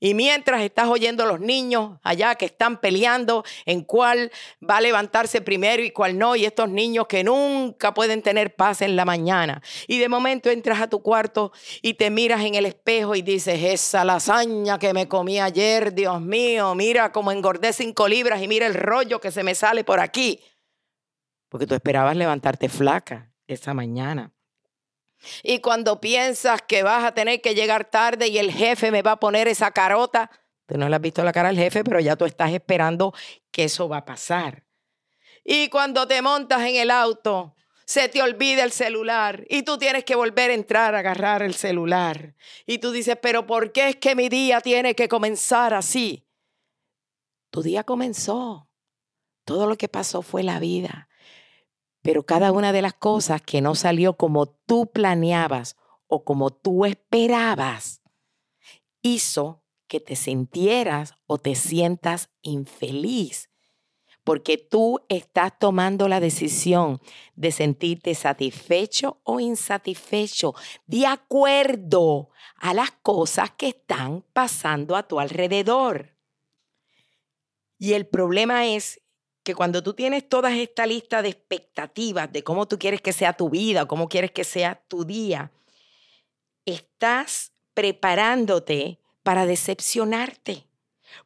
Y 0.00 0.14
mientras 0.14 0.62
estás 0.62 0.88
oyendo 0.88 1.24
a 1.24 1.26
los 1.26 1.40
niños 1.40 1.98
allá 2.02 2.36
que 2.36 2.46
están 2.46 2.80
peleando 2.80 3.44
en 3.66 3.82
cuál 3.82 4.30
va 4.68 4.76
a 4.76 4.80
levantarse 4.80 5.40
primero 5.40 5.82
y 5.82 5.90
cuál 5.90 6.16
no, 6.16 6.36
y 6.36 6.44
estos 6.44 6.68
niños 6.68 7.06
que 7.08 7.24
nunca 7.24 7.94
pueden 7.94 8.22
tener 8.22 8.54
paz 8.54 8.82
en 8.82 8.94
la 8.94 9.04
mañana. 9.04 9.60
Y 9.88 9.98
de 9.98 10.08
momento 10.08 10.50
entras 10.50 10.80
a 10.80 10.88
tu 10.88 11.02
cuarto 11.02 11.52
y 11.82 11.94
te 11.94 12.10
miras 12.10 12.44
en 12.44 12.54
el 12.54 12.66
espejo 12.66 13.16
y 13.16 13.22
dices, 13.22 13.62
esa 13.62 14.04
lasaña 14.04 14.78
que 14.78 14.92
me 14.94 15.08
comí 15.08 15.40
ayer, 15.40 15.92
Dios 15.92 16.20
mío, 16.20 16.74
mira 16.74 17.10
cómo 17.10 17.32
engordé 17.32 17.72
cinco 17.72 18.06
libras 18.06 18.40
y 18.40 18.48
mira 18.48 18.66
el 18.66 18.74
rollo 18.74 19.20
que 19.20 19.32
se 19.32 19.42
me 19.42 19.54
sale 19.54 19.82
por 19.82 19.98
aquí. 19.98 20.40
Porque 21.48 21.66
tú 21.66 21.74
esperabas 21.74 22.16
levantarte 22.16 22.68
flaca 22.68 23.32
esa 23.46 23.74
mañana. 23.74 24.32
Y 25.42 25.60
cuando 25.60 26.00
piensas 26.00 26.62
que 26.62 26.82
vas 26.82 27.04
a 27.04 27.12
tener 27.12 27.40
que 27.40 27.54
llegar 27.54 27.84
tarde 27.84 28.28
y 28.28 28.38
el 28.38 28.52
jefe 28.52 28.90
me 28.90 29.02
va 29.02 29.12
a 29.12 29.20
poner 29.20 29.48
esa 29.48 29.70
carota, 29.70 30.30
tú 30.66 30.76
no 30.78 30.88
le 30.88 30.96
has 30.96 31.02
visto 31.02 31.24
la 31.24 31.32
cara 31.32 31.48
al 31.48 31.56
jefe, 31.56 31.84
pero 31.84 32.00
ya 32.00 32.16
tú 32.16 32.24
estás 32.24 32.52
esperando 32.52 33.12
que 33.50 33.64
eso 33.64 33.88
va 33.88 33.98
a 33.98 34.04
pasar. 34.04 34.64
Y 35.44 35.68
cuando 35.68 36.06
te 36.06 36.20
montas 36.20 36.60
en 36.62 36.76
el 36.76 36.90
auto, 36.90 37.54
se 37.88 38.10
te 38.10 38.20
olvida 38.20 38.64
el 38.64 38.72
celular 38.72 39.46
y 39.48 39.62
tú 39.62 39.78
tienes 39.78 40.04
que 40.04 40.14
volver 40.14 40.50
a 40.50 40.54
entrar 40.54 40.94
a 40.94 40.98
agarrar 40.98 41.42
el 41.42 41.54
celular. 41.54 42.34
Y 42.66 42.78
tú 42.78 42.90
dices, 42.92 43.16
pero 43.22 43.46
¿por 43.46 43.72
qué 43.72 43.88
es 43.88 43.96
que 43.96 44.14
mi 44.14 44.28
día 44.28 44.60
tiene 44.60 44.94
que 44.94 45.08
comenzar 45.08 45.72
así? 45.72 46.26
Tu 47.50 47.62
día 47.62 47.84
comenzó. 47.84 48.68
Todo 49.46 49.66
lo 49.66 49.76
que 49.76 49.88
pasó 49.88 50.20
fue 50.20 50.42
la 50.42 50.60
vida. 50.60 51.07
Pero 52.02 52.24
cada 52.24 52.52
una 52.52 52.72
de 52.72 52.82
las 52.82 52.94
cosas 52.94 53.42
que 53.42 53.60
no 53.60 53.74
salió 53.74 54.16
como 54.16 54.46
tú 54.46 54.90
planeabas 54.90 55.76
o 56.06 56.24
como 56.24 56.50
tú 56.50 56.84
esperabas, 56.84 58.02
hizo 59.02 59.64
que 59.88 60.00
te 60.00 60.16
sintieras 60.16 61.14
o 61.26 61.38
te 61.38 61.54
sientas 61.54 62.30
infeliz. 62.42 63.50
Porque 64.22 64.58
tú 64.58 65.00
estás 65.08 65.58
tomando 65.58 66.06
la 66.06 66.20
decisión 66.20 67.00
de 67.34 67.50
sentirte 67.50 68.14
satisfecho 68.14 69.20
o 69.24 69.40
insatisfecho 69.40 70.54
de 70.86 71.06
acuerdo 71.06 72.28
a 72.56 72.74
las 72.74 72.90
cosas 72.90 73.52
que 73.52 73.68
están 73.68 74.22
pasando 74.34 74.96
a 74.96 75.08
tu 75.08 75.18
alrededor. 75.18 76.14
Y 77.78 77.94
el 77.94 78.06
problema 78.06 78.66
es 78.66 79.00
que 79.48 79.54
cuando 79.54 79.82
tú 79.82 79.94
tienes 79.94 80.28
toda 80.28 80.54
esta 80.54 80.84
lista 80.84 81.22
de 81.22 81.30
expectativas 81.30 82.30
de 82.30 82.44
cómo 82.44 82.68
tú 82.68 82.78
quieres 82.78 83.00
que 83.00 83.14
sea 83.14 83.32
tu 83.32 83.48
vida, 83.48 83.84
o 83.84 83.88
cómo 83.88 84.06
quieres 84.06 84.30
que 84.30 84.44
sea 84.44 84.82
tu 84.88 85.06
día, 85.06 85.52
estás 86.66 87.54
preparándote 87.72 89.00
para 89.22 89.46
decepcionarte, 89.46 90.68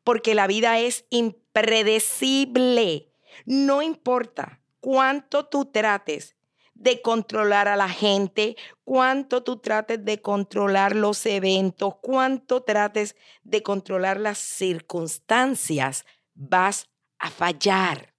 porque 0.04 0.36
la 0.36 0.46
vida 0.46 0.78
es 0.78 1.04
impredecible. 1.10 3.08
No 3.44 3.82
importa 3.82 4.60
cuánto 4.78 5.46
tú 5.46 5.64
trates 5.64 6.36
de 6.74 7.02
controlar 7.02 7.66
a 7.66 7.74
la 7.74 7.88
gente, 7.88 8.56
cuánto 8.84 9.42
tú 9.42 9.56
trates 9.56 10.04
de 10.04 10.22
controlar 10.22 10.94
los 10.94 11.26
eventos, 11.26 11.96
cuánto 12.00 12.62
trates 12.62 13.16
de 13.42 13.64
controlar 13.64 14.20
las 14.20 14.38
circunstancias, 14.38 16.06
vas 16.34 16.88
a 17.18 17.30
fallar. 17.30 18.11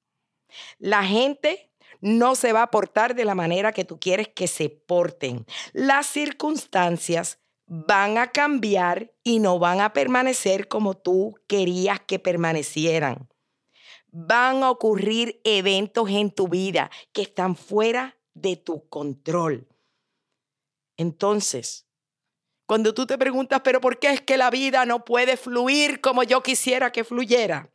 La 0.80 1.04
gente 1.04 1.72
no 2.02 2.36
se 2.36 2.54
va 2.54 2.64
a 2.64 2.72
portar 2.72 3.16
de 3.16 3.26
la 3.26 3.36
manera 3.36 3.72
que 3.72 3.86
tú 3.86 4.00
quieres 4.00 4.28
que 4.30 4.48
se 4.48 4.70
porten. 4.70 5.46
Las 5.74 6.08
circunstancias 6.08 7.40
van 7.66 8.18
a 8.18 8.32
cambiar 8.32 9.14
y 9.24 9.40
no 9.40 9.58
van 9.60 9.80
a 9.82 9.94
permanecer 9.94 10.68
como 10.68 10.96
tú 10.96 11.36
querías 11.48 12.02
que 12.02 12.20
permanecieran. 12.20 13.30
van 14.12 14.62
a 14.64 14.70
ocurrir 14.70 15.42
eventos 15.44 16.10
en 16.10 16.30
tu 16.32 16.48
vida 16.48 16.92
que 17.14 17.24
están 17.24 17.56
fuera 17.56 18.18
de 18.36 18.56
tu 18.58 18.88
control. 18.88 19.68
Entonces, 20.98 21.88
cuando 22.68 22.94
tú 22.94 23.08
te 23.08 23.18
preguntas, 23.18 23.62
pero 23.64 23.82
¿por 23.82 24.00
qué 24.00 24.10
es 24.12 24.22
que 24.22 24.38
la 24.38 24.52
vida 24.52 24.86
no 24.86 25.04
puede 25.04 25.36
fluir 25.36 26.00
como 26.00 26.24
yo 26.24 26.44
quisiera 26.44 26.92
que 26.92 27.04
fluyera? 27.04 27.74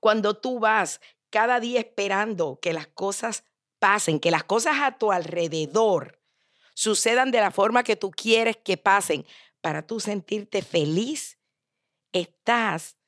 Cuando 0.00 0.36
tú 0.36 0.58
vas 0.58 1.00
cada 1.34 1.58
día 1.58 1.80
esperando 1.80 2.60
que 2.62 2.72
las 2.72 2.86
cosas 2.86 3.42
pasen, 3.80 4.20
que 4.20 4.30
las 4.30 4.44
cosas 4.44 4.76
a 4.80 4.98
tu 4.98 5.10
alrededor 5.10 6.20
sucedan 6.74 7.32
de 7.32 7.40
la 7.40 7.50
forma 7.50 7.82
que 7.82 7.96
tú 7.96 8.12
quieres 8.12 8.56
que 8.56 8.76
pasen 8.76 9.26
para 9.60 9.84
tú 9.84 9.98
sentirte 9.98 10.62
feliz, 10.62 11.40
estás 12.12 12.98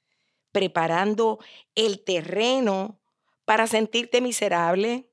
preparando 0.50 1.38
el 1.76 2.02
terreno 2.02 2.98
para 3.44 3.68
sentirte 3.68 4.20
miserable, 4.20 5.08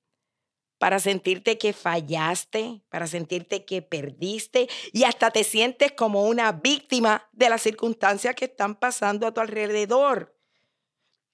para 0.80 0.98
sentirte 0.98 1.60
que 1.60 1.72
fallaste, 1.72 2.82
para 2.90 3.06
sentirte 3.06 3.64
que 3.64 3.84
perdiste 3.84 4.68
y 4.92 5.04
hasta 5.04 5.30
te 5.30 5.44
sientes 5.44 5.92
como 5.92 6.26
una 6.26 6.52
víctima 6.52 7.30
de 7.32 7.50
las 7.50 7.62
circunstancias 7.62 8.34
que 8.34 8.46
están 8.46 8.74
pasando 8.74 9.28
a 9.28 9.36
tu 9.36 9.40
alrededor. 9.40 10.33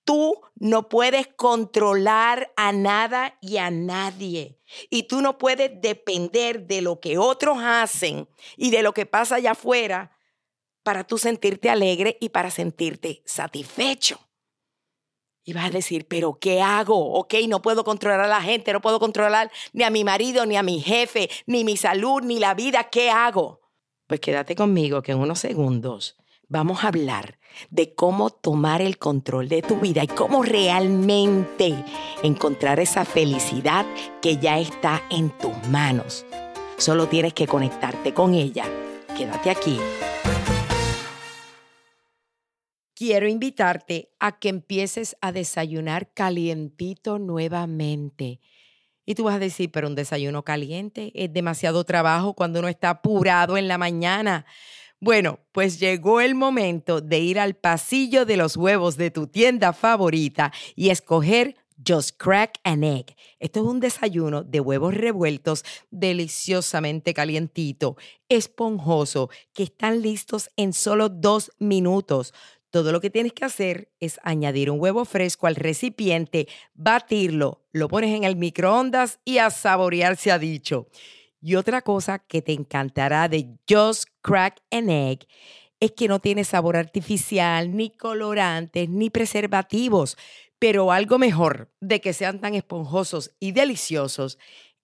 Tú 0.03 0.41
no 0.55 0.89
puedes 0.89 1.27
controlar 1.27 2.51
a 2.55 2.71
nada 2.71 3.37
y 3.41 3.57
a 3.57 3.69
nadie. 3.69 4.59
Y 4.89 5.03
tú 5.03 5.21
no 5.21 5.37
puedes 5.37 5.81
depender 5.81 6.67
de 6.67 6.81
lo 6.81 6.99
que 6.99 7.17
otros 7.17 7.57
hacen 7.61 8.27
y 8.57 8.71
de 8.71 8.83
lo 8.83 8.93
que 8.93 9.05
pasa 9.05 9.35
allá 9.35 9.51
afuera 9.51 10.17
para 10.83 11.03
tú 11.03 11.17
sentirte 11.17 11.69
alegre 11.69 12.17
y 12.19 12.29
para 12.29 12.51
sentirte 12.51 13.21
satisfecho. 13.25 14.19
Y 15.43 15.53
vas 15.53 15.65
a 15.65 15.71
decir, 15.71 16.07
pero 16.07 16.37
¿qué 16.39 16.61
hago? 16.61 17.13
Ok, 17.13 17.33
no 17.47 17.61
puedo 17.61 17.83
controlar 17.83 18.19
a 18.21 18.27
la 18.27 18.41
gente, 18.41 18.73
no 18.73 18.81
puedo 18.81 18.99
controlar 18.99 19.51
ni 19.73 19.83
a 19.83 19.89
mi 19.89 20.03
marido, 20.03 20.45
ni 20.45 20.57
a 20.57 20.63
mi 20.63 20.79
jefe, 20.79 21.29
ni 21.47 21.63
mi 21.63 21.75
salud, 21.75 22.21
ni 22.21 22.39
la 22.39 22.53
vida. 22.53 22.89
¿Qué 22.91 23.09
hago? 23.09 23.61
Pues 24.05 24.19
quédate 24.19 24.55
conmigo 24.55 25.01
que 25.01 25.11
en 25.11 25.19
unos 25.19 25.39
segundos 25.39 26.18
vamos 26.49 26.83
a 26.83 26.89
hablar 26.89 27.39
de 27.69 27.93
cómo 27.95 28.31
tomar 28.31 28.81
el 28.81 28.97
control 28.97 29.47
de 29.47 29.61
tu 29.61 29.79
vida 29.79 30.03
y 30.03 30.07
cómo 30.07 30.43
realmente 30.43 31.85
encontrar 32.23 32.79
esa 32.79 33.05
felicidad 33.05 33.85
que 34.21 34.37
ya 34.37 34.59
está 34.59 35.01
en 35.09 35.29
tus 35.29 35.55
manos. 35.69 36.25
Solo 36.77 37.07
tienes 37.07 37.33
que 37.33 37.47
conectarte 37.47 38.13
con 38.13 38.33
ella. 38.33 38.65
Quédate 39.15 39.49
aquí. 39.49 39.77
Quiero 42.95 43.27
invitarte 43.27 44.11
a 44.19 44.39
que 44.39 44.49
empieces 44.49 45.15
a 45.21 45.31
desayunar 45.31 46.13
calientito 46.13 47.17
nuevamente. 47.17 48.41
Y 49.05 49.15
tú 49.15 49.23
vas 49.23 49.35
a 49.35 49.39
decir, 49.39 49.71
pero 49.71 49.87
un 49.87 49.95
desayuno 49.95 50.43
caliente 50.43 51.11
es 51.15 51.31
demasiado 51.33 51.83
trabajo 51.83 52.33
cuando 52.33 52.59
uno 52.59 52.67
está 52.67 52.89
apurado 52.91 53.57
en 53.57 53.67
la 53.67 53.77
mañana. 53.77 54.45
Bueno, 55.01 55.39
pues 55.53 55.79
llegó 55.79 56.19
el 56.19 56.35
momento 56.35 56.99
de 56.99 57.19
ir 57.19 57.39
al 57.39 57.55
pasillo 57.55 58.25
de 58.25 58.35
los 58.35 58.57
huevos 58.57 58.97
de 58.97 59.11
tu 59.11 59.27
tienda 59.27 59.71
favorita 59.71 60.51
y 60.75 60.89
escoger 60.89 61.55
Just 61.87 62.17
Crack 62.17 62.59
an 62.65 62.83
Egg. 62.83 63.15
Esto 63.39 63.61
es 63.61 63.65
un 63.65 63.79
desayuno 63.79 64.43
de 64.43 64.59
huevos 64.59 64.93
revueltos 64.93 65.63
deliciosamente 65.89 67.13
calientito, 67.13 67.95
esponjoso, 68.27 69.29
que 69.53 69.63
están 69.63 70.01
listos 70.01 70.49
en 70.57 70.73
solo 70.73 71.07
dos 71.07 71.51
minutos. 71.59 72.33
Todo 72.69 72.91
lo 72.91 72.99
que 72.99 73.09
tienes 73.09 73.31
que 73.31 73.45
hacer 73.45 73.93
es 74.01 74.19
añadir 74.23 74.69
un 74.69 74.81
huevo 74.81 75.05
fresco 75.05 75.47
al 75.47 75.55
recipiente, 75.55 76.49
batirlo, 76.73 77.63
lo 77.71 77.87
pones 77.87 78.13
en 78.15 78.25
el 78.25 78.35
microondas 78.35 79.19
y 79.23 79.37
a 79.37 79.49
saborear 79.49 80.17
se 80.17 80.31
ha 80.31 80.39
dicho. 80.39 80.87
Y 81.41 81.55
otra 81.55 81.81
cosa 81.81 82.19
que 82.19 82.41
te 82.41 82.53
encantará 82.53 83.29
de 83.29 83.47
Just 83.69 84.05
Crack 84.21 84.61
an 84.71 84.89
Egg 84.89 85.27
es 85.79 85.91
que 85.91 86.07
no 86.07 86.19
tiene 86.19 86.43
sabor 86.43 86.75
artificial, 86.75 87.75
ni 87.75 87.89
colorantes, 87.89 88.89
ni 88.89 89.09
preservativos. 89.09 90.17
Pero 90.59 90.91
algo 90.91 91.17
mejor 91.17 91.71
de 91.79 92.01
que 92.01 92.11
sean 92.11 92.41
tan 92.41 92.53
esponjosos 92.55 93.31
y 93.39 93.53
deliciosos 93.53 94.37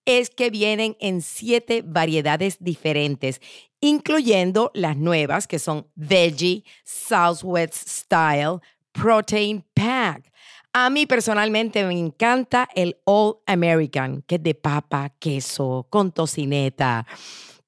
es 0.06 0.30
que 0.30 0.50
vienen 0.50 0.96
en 1.00 1.20
siete 1.20 1.82
variedades 1.84 2.56
diferentes, 2.60 3.42
incluyendo 3.80 4.70
las 4.72 4.96
nuevas 4.96 5.46
que 5.46 5.58
son 5.58 5.88
Veggie, 5.94 6.64
Southwest 6.84 7.74
Style, 7.74 8.60
Protein 8.92 9.64
Pack. 9.74 10.32
A 10.78 10.90
mí 10.90 11.06
personalmente 11.06 11.86
me 11.86 11.98
encanta 11.98 12.68
el 12.74 12.98
All 13.04 13.36
American, 13.46 14.20
que 14.26 14.34
es 14.34 14.42
de 14.42 14.54
papa, 14.54 15.10
queso, 15.18 15.86
con 15.88 16.12
tocineta. 16.12 17.06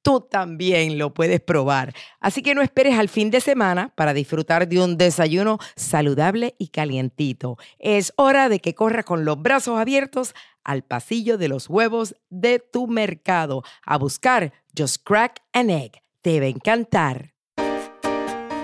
Tú 0.02 0.20
también 0.20 0.98
lo 0.98 1.14
puedes 1.14 1.40
probar. 1.40 1.94
Así 2.20 2.42
que 2.42 2.54
no 2.54 2.60
esperes 2.60 2.98
al 2.98 3.08
fin 3.08 3.30
de 3.30 3.40
semana 3.40 3.94
para 3.94 4.12
disfrutar 4.12 4.68
de 4.68 4.82
un 4.82 4.98
desayuno 4.98 5.58
saludable 5.74 6.54
y 6.58 6.68
calientito. 6.68 7.56
Es 7.78 8.12
hora 8.16 8.50
de 8.50 8.60
que 8.60 8.74
corras 8.74 9.06
con 9.06 9.24
los 9.24 9.40
brazos 9.40 9.78
abiertos 9.78 10.34
al 10.62 10.82
pasillo 10.82 11.38
de 11.38 11.48
los 11.48 11.70
huevos 11.70 12.14
de 12.28 12.58
tu 12.58 12.88
mercado 12.88 13.62
a 13.86 13.96
buscar 13.96 14.52
Just 14.76 15.02
Crack 15.02 15.40
an 15.54 15.70
Egg. 15.70 15.92
Te 16.20 16.40
va 16.40 16.44
a 16.44 16.50
encantar. 16.50 17.32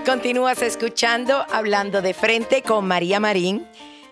Continúas 0.05 0.61
escuchando 0.61 1.43
Hablando 1.51 2.03
de 2.03 2.13
Frente 2.13 2.61
con 2.61 2.85
María 2.85 3.19
Marín. 3.19 3.65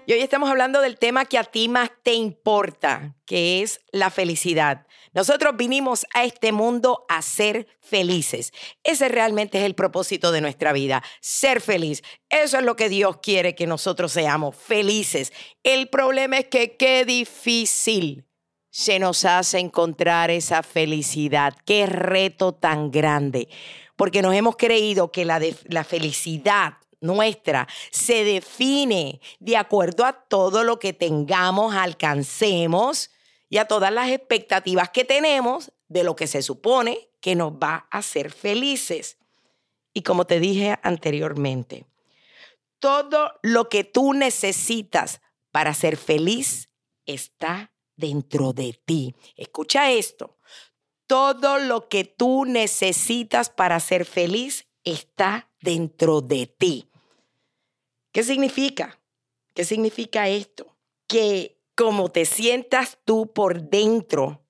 Y 0.06 0.12
hoy 0.12 0.20
estamos 0.20 0.50
hablando 0.50 0.82
del 0.82 0.98
tema 0.98 1.24
que 1.24 1.38
a 1.38 1.46
ti 1.46 1.70
más 1.70 1.90
te 2.04 2.14
importa, 2.14 3.16
que 3.26 3.62
es 3.62 3.80
la 3.92 4.10
felicidad. 4.10 4.86
Nosotros 5.14 5.56
vinimos 5.56 6.06
a 6.14 6.26
este 6.26 6.52
mundo 6.52 7.06
a 7.08 7.22
ser 7.22 7.68
felices. 7.80 8.52
Ese 8.84 9.08
realmente 9.08 9.60
es 9.60 9.64
el 9.64 9.76
propósito 9.76 10.34
de 10.34 10.42
nuestra 10.42 10.74
vida, 10.74 11.04
ser 11.22 11.62
feliz. 11.62 12.04
Eso 12.30 12.58
es 12.58 12.66
lo 12.66 12.76
que 12.76 12.90
Dios 12.90 13.18
quiere 13.22 13.56
que 13.56 13.66
nosotros 13.66 14.12
seamos, 14.12 14.58
felices. 14.58 15.32
El 15.64 15.88
problema 15.88 16.38
es 16.40 16.48
que 16.48 16.76
qué 16.76 17.06
difícil 17.06 18.26
se 18.72 19.00
nos 19.00 19.24
hace 19.24 19.60
encontrar 19.60 20.32
esa 20.32 20.64
felicidad. 20.64 21.54
Qué 21.66 21.86
reto 21.86 22.54
tan 22.54 22.92
grande. 22.92 23.48
Porque 23.96 24.22
nos 24.22 24.36
hemos 24.36 24.58
creído 24.58 25.12
que 25.12 25.24
la, 25.24 25.40
la 25.70 25.84
felicidad 25.86 26.74
nuestra 27.04 27.68
se 27.92 28.24
define 28.24 29.22
de 29.40 29.58
acuerdo 29.58 30.06
a 30.06 30.14
todo 30.14 30.64
lo 30.64 30.80
que 30.80 30.94
tengamos, 30.94 31.76
alcancemos 31.76 33.12
y 33.50 33.58
a 33.58 33.66
todas 33.66 33.92
las 33.92 34.10
expectativas 34.10 34.90
que 34.90 35.06
tenemos 35.06 35.72
de 35.88 36.04
lo 36.04 36.16
que 36.16 36.26
se 36.28 36.42
supone 36.42 37.10
que 37.22 37.36
nos 37.36 37.54
va 37.54 37.88
a 37.92 38.00
hacer 38.00 38.32
felices. 38.32 39.18
Y 39.94 40.02
como 40.02 40.26
te 40.26 40.40
dije 40.40 40.80
anteriormente, 40.82 41.86
todo 42.80 43.34
lo 43.44 43.70
que 43.70 43.84
tú 43.84 44.14
necesitas 44.14 45.22
para 45.52 45.74
ser 45.74 45.98
feliz 45.98 46.70
está 47.06 47.72
dentro 47.96 48.54
de 48.54 48.80
ti. 48.86 49.16
Escucha 49.36 49.92
esto. 49.92 50.38
Todo 51.06 51.60
lo 51.60 51.88
que 51.90 52.06
tú 52.06 52.46
necesitas 52.46 53.50
para 53.50 53.80
ser 53.80 54.06
feliz 54.06 54.68
está 54.84 55.50
dentro 55.62 56.22
de 56.22 56.48
ti. 56.48 56.90
¿Qué 58.14 58.24
significa? 58.24 59.02
¿Qué 59.56 59.66
significa 59.66 60.30
esto? 60.30 60.78
Que 61.08 61.60
como 61.76 62.10
te 62.10 62.26
sientas 62.26 63.00
tú 63.04 63.34
por 63.34 63.70
dentro 63.70 64.46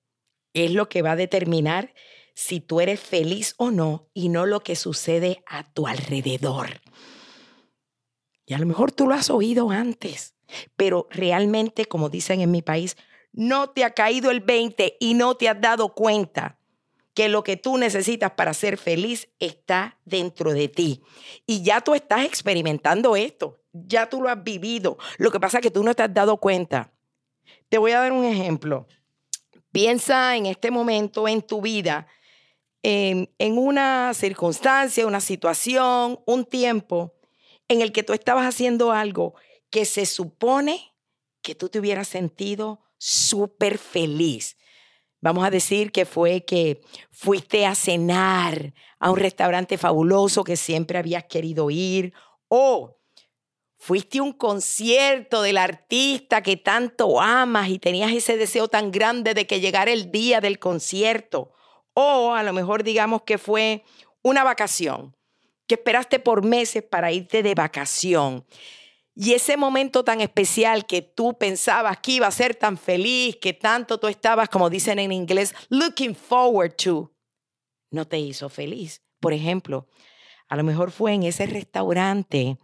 es 0.52 0.70
lo 0.70 0.90
que 0.90 1.00
va 1.00 1.12
a 1.12 1.16
determinar 1.16 1.94
si 2.34 2.60
tú 2.60 2.80
eres 2.80 3.00
feliz 3.00 3.54
o 3.56 3.70
no 3.70 4.10
y 4.12 4.28
no 4.28 4.44
lo 4.44 4.60
que 4.60 4.76
sucede 4.76 5.42
a 5.46 5.72
tu 5.72 5.86
alrededor. 5.86 6.82
Y 8.44 8.52
a 8.52 8.58
lo 8.58 8.66
mejor 8.66 8.92
tú 8.92 9.06
lo 9.06 9.14
has 9.14 9.30
oído 9.30 9.70
antes, 9.70 10.34
pero 10.76 11.08
realmente, 11.10 11.86
como 11.86 12.10
dicen 12.10 12.42
en 12.42 12.50
mi 12.50 12.60
país, 12.60 12.98
no 13.32 13.70
te 13.70 13.82
ha 13.82 13.92
caído 13.92 14.30
el 14.30 14.40
20 14.40 14.98
y 15.00 15.14
no 15.14 15.36
te 15.36 15.48
has 15.48 15.58
dado 15.58 15.94
cuenta 15.94 16.58
que 17.14 17.28
lo 17.28 17.44
que 17.44 17.56
tú 17.56 17.78
necesitas 17.78 18.32
para 18.32 18.52
ser 18.54 18.76
feliz 18.76 19.28
está 19.38 19.98
dentro 20.04 20.52
de 20.52 20.68
ti. 20.68 21.02
Y 21.46 21.62
ya 21.62 21.80
tú 21.80 21.94
estás 21.94 22.24
experimentando 22.24 23.14
esto, 23.14 23.60
ya 23.72 24.08
tú 24.08 24.20
lo 24.20 24.28
has 24.28 24.42
vivido. 24.42 24.98
Lo 25.16 25.30
que 25.30 25.40
pasa 25.40 25.58
es 25.58 25.62
que 25.62 25.70
tú 25.70 25.84
no 25.84 25.94
te 25.94 26.02
has 26.02 26.12
dado 26.12 26.36
cuenta. 26.38 26.92
Te 27.68 27.78
voy 27.78 27.92
a 27.92 28.00
dar 28.00 28.12
un 28.12 28.24
ejemplo. 28.24 28.86
Piensa 29.70 30.36
en 30.36 30.46
este 30.46 30.70
momento 30.70 31.26
en 31.28 31.42
tu 31.42 31.60
vida, 31.60 32.06
en, 32.82 33.28
una 33.38 34.12
circunstancia, 34.14 35.06
una 35.06 35.20
situación, 35.20 36.20
un 36.26 36.44
tiempo 36.44 37.14
en 37.68 37.80
el 37.80 37.92
que 37.92 38.02
tú 38.02 38.12
estabas 38.12 38.46
haciendo 38.46 38.92
algo 38.92 39.34
que 39.70 39.84
se 39.84 40.06
supone 40.06 40.92
que 41.42 41.54
tú 41.54 41.68
te 41.68 41.78
hubieras 41.78 42.08
sentido 42.08 42.82
súper 42.98 43.78
feliz. 43.78 44.56
Vamos 45.24 45.46
a 45.46 45.50
decir 45.50 45.90
que 45.90 46.04
fue 46.04 46.44
que 46.44 46.82
fuiste 47.10 47.64
a 47.64 47.74
cenar 47.74 48.74
a 48.98 49.10
un 49.10 49.16
restaurante 49.16 49.78
fabuloso 49.78 50.44
que 50.44 50.54
siempre 50.54 50.98
habías 50.98 51.24
querido 51.24 51.70
ir 51.70 52.12
o 52.48 52.98
Fuiste 53.78 54.18
a 54.18 54.22
un 54.22 54.32
concierto 54.34 55.40
del 55.40 55.56
artista 55.56 56.42
que 56.42 56.58
tanto 56.58 57.20
amas 57.20 57.68
y 57.68 57.78
tenías 57.78 58.12
ese 58.12 58.36
deseo 58.36 58.68
tan 58.68 58.90
grande 58.90 59.32
de 59.32 59.46
que 59.46 59.60
llegara 59.60 59.92
el 59.92 60.10
día 60.10 60.40
del 60.40 60.58
concierto. 60.58 61.52
O 61.94 62.34
a 62.34 62.42
lo 62.42 62.52
mejor 62.52 62.82
digamos 62.82 63.22
que 63.22 63.36
fue 63.36 63.84
una 64.22 64.42
vacación, 64.42 65.14
que 65.66 65.74
esperaste 65.74 66.18
por 66.18 66.44
meses 66.44 66.82
para 66.82 67.12
irte 67.12 67.42
de 67.42 67.54
vacación. 67.54 68.46
Y 69.16 69.34
ese 69.34 69.56
momento 69.56 70.02
tan 70.02 70.20
especial 70.20 70.86
que 70.86 71.00
tú 71.00 71.38
pensabas 71.38 71.98
que 71.98 72.12
iba 72.12 72.26
a 72.26 72.32
ser 72.32 72.56
tan 72.56 72.76
feliz, 72.76 73.36
que 73.36 73.52
tanto 73.52 73.98
tú 73.98 74.08
estabas, 74.08 74.48
como 74.48 74.68
dicen 74.68 74.98
en 74.98 75.12
inglés, 75.12 75.54
looking 75.68 76.16
forward 76.16 76.72
to, 76.72 77.12
no 77.90 78.06
te 78.06 78.18
hizo 78.18 78.48
feliz. 78.48 79.02
Por 79.20 79.32
ejemplo, 79.32 79.86
a 80.48 80.56
lo 80.56 80.64
mejor 80.64 80.90
fue 80.90 81.12
en 81.12 81.22
ese 81.22 81.46
restaurante 81.46 82.58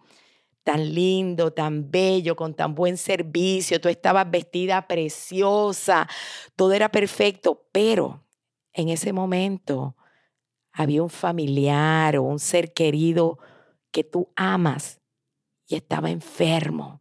tan 0.65 0.93
lindo, 0.93 1.53
tan 1.53 1.91
bello, 1.91 2.35
con 2.35 2.55
tan 2.55 2.75
buen 2.75 2.97
servicio, 2.97 3.81
tú 3.81 3.89
estabas 3.89 4.29
vestida 4.31 4.87
preciosa, 4.87 6.09
todo 6.57 6.73
era 6.73 6.91
perfecto, 6.91 7.69
pero 7.73 8.25
en 8.73 8.89
ese 8.89 9.13
momento 9.13 9.97
había 10.73 11.03
un 11.03 11.11
familiar 11.11 12.17
o 12.17 12.25
un 12.25 12.39
ser 12.39 12.73
querido 12.73 13.39
que 13.91 14.05
tú 14.05 14.31
amas 14.37 15.00
y 15.71 15.77
estaba 15.77 16.11
enfermo 16.11 17.01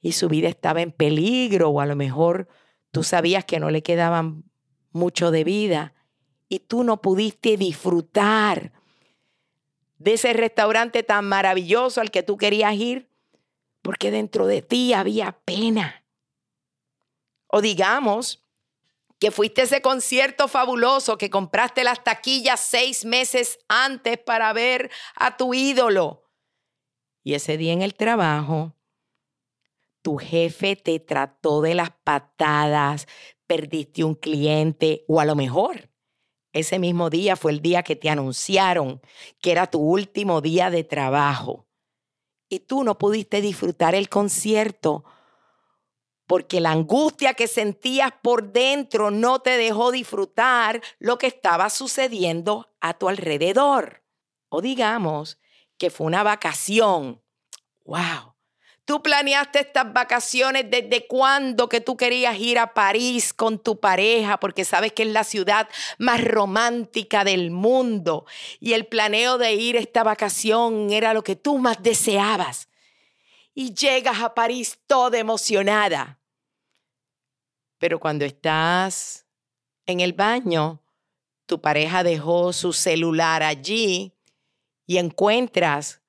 y 0.00 0.12
su 0.12 0.28
vida 0.28 0.48
estaba 0.48 0.82
en 0.82 0.92
peligro 0.92 1.70
o 1.70 1.80
a 1.80 1.86
lo 1.86 1.96
mejor 1.96 2.46
tú 2.90 3.02
sabías 3.02 3.46
que 3.46 3.58
no 3.58 3.70
le 3.70 3.82
quedaban 3.82 4.44
mucho 4.92 5.30
de 5.30 5.42
vida 5.42 5.94
y 6.50 6.60
tú 6.60 6.84
no 6.84 7.00
pudiste 7.00 7.56
disfrutar 7.56 8.72
de 9.96 10.12
ese 10.12 10.34
restaurante 10.34 11.02
tan 11.02 11.24
maravilloso 11.24 12.02
al 12.02 12.10
que 12.10 12.22
tú 12.22 12.36
querías 12.36 12.74
ir, 12.74 13.08
porque 13.80 14.10
dentro 14.10 14.46
de 14.46 14.60
ti 14.60 14.92
había 14.92 15.32
pena. 15.44 16.04
O 17.46 17.62
digamos 17.62 18.44
que 19.18 19.30
fuiste 19.30 19.62
a 19.62 19.64
ese 19.64 19.80
concierto 19.80 20.46
fabuloso 20.46 21.16
que 21.16 21.30
compraste 21.30 21.84
las 21.84 22.04
taquillas 22.04 22.60
seis 22.60 23.06
meses 23.06 23.58
antes 23.66 24.18
para 24.18 24.52
ver 24.52 24.90
a 25.16 25.38
tu 25.38 25.54
ídolo. 25.54 26.27
Y 27.28 27.34
ese 27.34 27.58
día 27.58 27.74
en 27.74 27.82
el 27.82 27.92
trabajo, 27.92 28.72
tu 30.00 30.16
jefe 30.16 30.76
te 30.76 30.98
trató 30.98 31.60
de 31.60 31.74
las 31.74 31.90
patadas, 31.90 33.06
perdiste 33.46 34.02
un 34.02 34.14
cliente 34.14 35.04
o 35.08 35.20
a 35.20 35.26
lo 35.26 35.34
mejor 35.34 35.90
ese 36.54 36.78
mismo 36.78 37.10
día 37.10 37.36
fue 37.36 37.52
el 37.52 37.60
día 37.60 37.82
que 37.82 37.96
te 37.96 38.08
anunciaron 38.08 39.02
que 39.42 39.52
era 39.52 39.66
tu 39.66 39.78
último 39.78 40.40
día 40.40 40.70
de 40.70 40.84
trabajo. 40.84 41.66
Y 42.48 42.60
tú 42.60 42.82
no 42.82 42.96
pudiste 42.96 43.42
disfrutar 43.42 43.94
el 43.94 44.08
concierto 44.08 45.04
porque 46.26 46.62
la 46.62 46.72
angustia 46.72 47.34
que 47.34 47.46
sentías 47.46 48.10
por 48.22 48.54
dentro 48.54 49.10
no 49.10 49.40
te 49.40 49.58
dejó 49.58 49.92
disfrutar 49.92 50.80
lo 50.98 51.18
que 51.18 51.26
estaba 51.26 51.68
sucediendo 51.68 52.72
a 52.80 52.94
tu 52.94 53.06
alrededor. 53.10 54.02
O 54.48 54.62
digamos 54.62 55.38
que 55.78 55.90
fue 55.90 56.06
una 56.06 56.22
vacación. 56.22 57.22
¡Wow! 57.84 58.34
Tú 58.88 59.02
planeaste 59.02 59.60
estas 59.60 59.92
vacaciones 59.92 60.70
desde 60.70 61.06
cuándo 61.06 61.68
que 61.68 61.82
tú 61.82 61.94
querías 61.94 62.38
ir 62.38 62.58
a 62.58 62.72
París 62.72 63.34
con 63.34 63.58
tu 63.58 63.78
pareja, 63.78 64.40
porque 64.40 64.64
sabes 64.64 64.94
que 64.94 65.02
es 65.02 65.10
la 65.10 65.24
ciudad 65.24 65.68
más 65.98 66.24
romántica 66.24 67.22
del 67.22 67.50
mundo. 67.50 68.24
Y 68.60 68.72
el 68.72 68.86
planeo 68.86 69.36
de 69.36 69.52
ir 69.52 69.76
esta 69.76 70.04
vacación 70.04 70.90
era 70.90 71.12
lo 71.12 71.22
que 71.22 71.36
tú 71.36 71.58
más 71.58 71.82
deseabas. 71.82 72.70
Y 73.54 73.74
llegas 73.74 74.22
a 74.22 74.32
París 74.32 74.78
toda 74.86 75.18
emocionada. 75.18 76.18
Pero 77.76 78.00
cuando 78.00 78.24
estás 78.24 79.26
en 79.84 80.00
el 80.00 80.14
baño, 80.14 80.82
tu 81.44 81.60
pareja 81.60 82.02
dejó 82.02 82.54
su 82.54 82.72
celular 82.72 83.42
allí 83.42 84.17
y 84.88 84.96
encuentras 84.96 86.00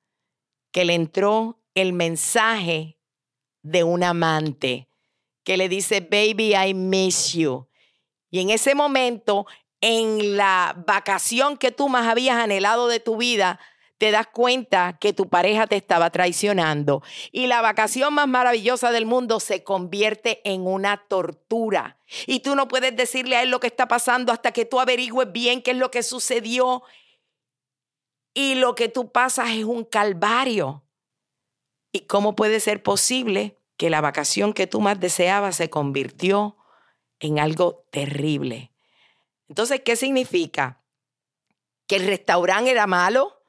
que 0.71 0.85
le 0.85 0.95
entró 0.95 1.61
el 1.75 1.93
mensaje 1.93 2.97
de 3.61 3.83
un 3.83 4.03
amante 4.03 4.87
que 5.43 5.57
le 5.57 5.67
dice, 5.67 5.99
baby, 5.99 6.55
I 6.55 6.73
miss 6.73 7.33
you. 7.33 7.67
Y 8.31 8.39
en 8.39 8.49
ese 8.51 8.75
momento, 8.75 9.45
en 9.81 10.37
la 10.37 10.81
vacación 10.87 11.57
que 11.57 11.71
tú 11.71 11.89
más 11.89 12.07
habías 12.07 12.37
anhelado 12.37 12.87
de 12.87 13.01
tu 13.01 13.17
vida, 13.17 13.59
te 13.97 14.11
das 14.11 14.27
cuenta 14.27 14.97
que 14.97 15.11
tu 15.11 15.27
pareja 15.27 15.67
te 15.67 15.75
estaba 15.75 16.09
traicionando. 16.09 17.03
Y 17.33 17.47
la 17.47 17.61
vacación 17.61 18.13
más 18.13 18.29
maravillosa 18.29 18.91
del 18.91 19.05
mundo 19.05 19.41
se 19.41 19.61
convierte 19.65 20.39
en 20.49 20.65
una 20.65 21.03
tortura. 21.09 21.97
Y 22.27 22.39
tú 22.39 22.55
no 22.55 22.69
puedes 22.69 22.95
decirle 22.95 23.35
a 23.35 23.43
él 23.43 23.49
lo 23.49 23.59
que 23.59 23.67
está 23.67 23.89
pasando 23.89 24.31
hasta 24.31 24.53
que 24.53 24.63
tú 24.63 24.79
averigües 24.79 25.29
bien 25.33 25.61
qué 25.61 25.71
es 25.71 25.77
lo 25.77 25.91
que 25.91 26.01
sucedió. 26.01 26.83
Y 28.33 28.55
lo 28.55 28.75
que 28.75 28.89
tú 28.89 29.11
pasas 29.11 29.49
es 29.49 29.63
un 29.63 29.83
calvario. 29.83 30.83
¿Y 31.91 32.01
cómo 32.01 32.35
puede 32.35 32.59
ser 32.59 32.83
posible 32.83 33.57
que 33.77 33.89
la 33.89 34.01
vacación 34.01 34.53
que 34.53 34.67
tú 34.67 34.81
más 34.81 34.99
deseabas 34.99 35.55
se 35.55 35.69
convirtió 35.69 36.57
en 37.19 37.39
algo 37.39 37.85
terrible? 37.91 38.71
Entonces, 39.47 39.81
¿qué 39.83 39.95
significa? 39.95 40.83
¿Que 41.87 41.95
el 41.95 42.05
restaurante 42.05 42.69
era 42.69 42.85
malo? 42.85 43.41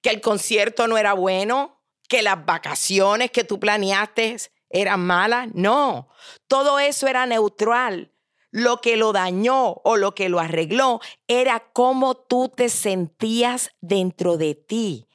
¿Que 0.00 0.10
el 0.10 0.20
concierto 0.22 0.88
no 0.88 0.96
era 0.96 1.12
bueno? 1.12 1.82
¿Que 2.08 2.22
las 2.22 2.44
vacaciones 2.46 3.30
que 3.30 3.44
tú 3.44 3.60
planeaste 3.60 4.36
eran 4.70 5.00
malas? 5.00 5.48
No, 5.52 6.08
todo 6.48 6.78
eso 6.78 7.06
era 7.06 7.26
neutral. 7.26 8.13
Lo 8.56 8.80
que 8.80 8.96
lo 8.96 9.12
dañó 9.12 9.80
o 9.82 9.96
lo 9.96 10.14
que 10.14 10.28
lo 10.28 10.38
arregló 10.38 11.00
era 11.26 11.58
cómo 11.72 12.14
tú 12.14 12.48
te 12.48 12.68
sentías 12.68 13.72
dentro 13.80 14.36
de 14.36 14.54
ti. 14.54 15.08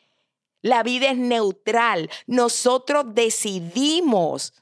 La 0.62 0.84
vida 0.84 1.12
es 1.12 1.17
neutral. 1.17 2.10
Nosotros 2.28 3.06
decidimos 3.15 4.54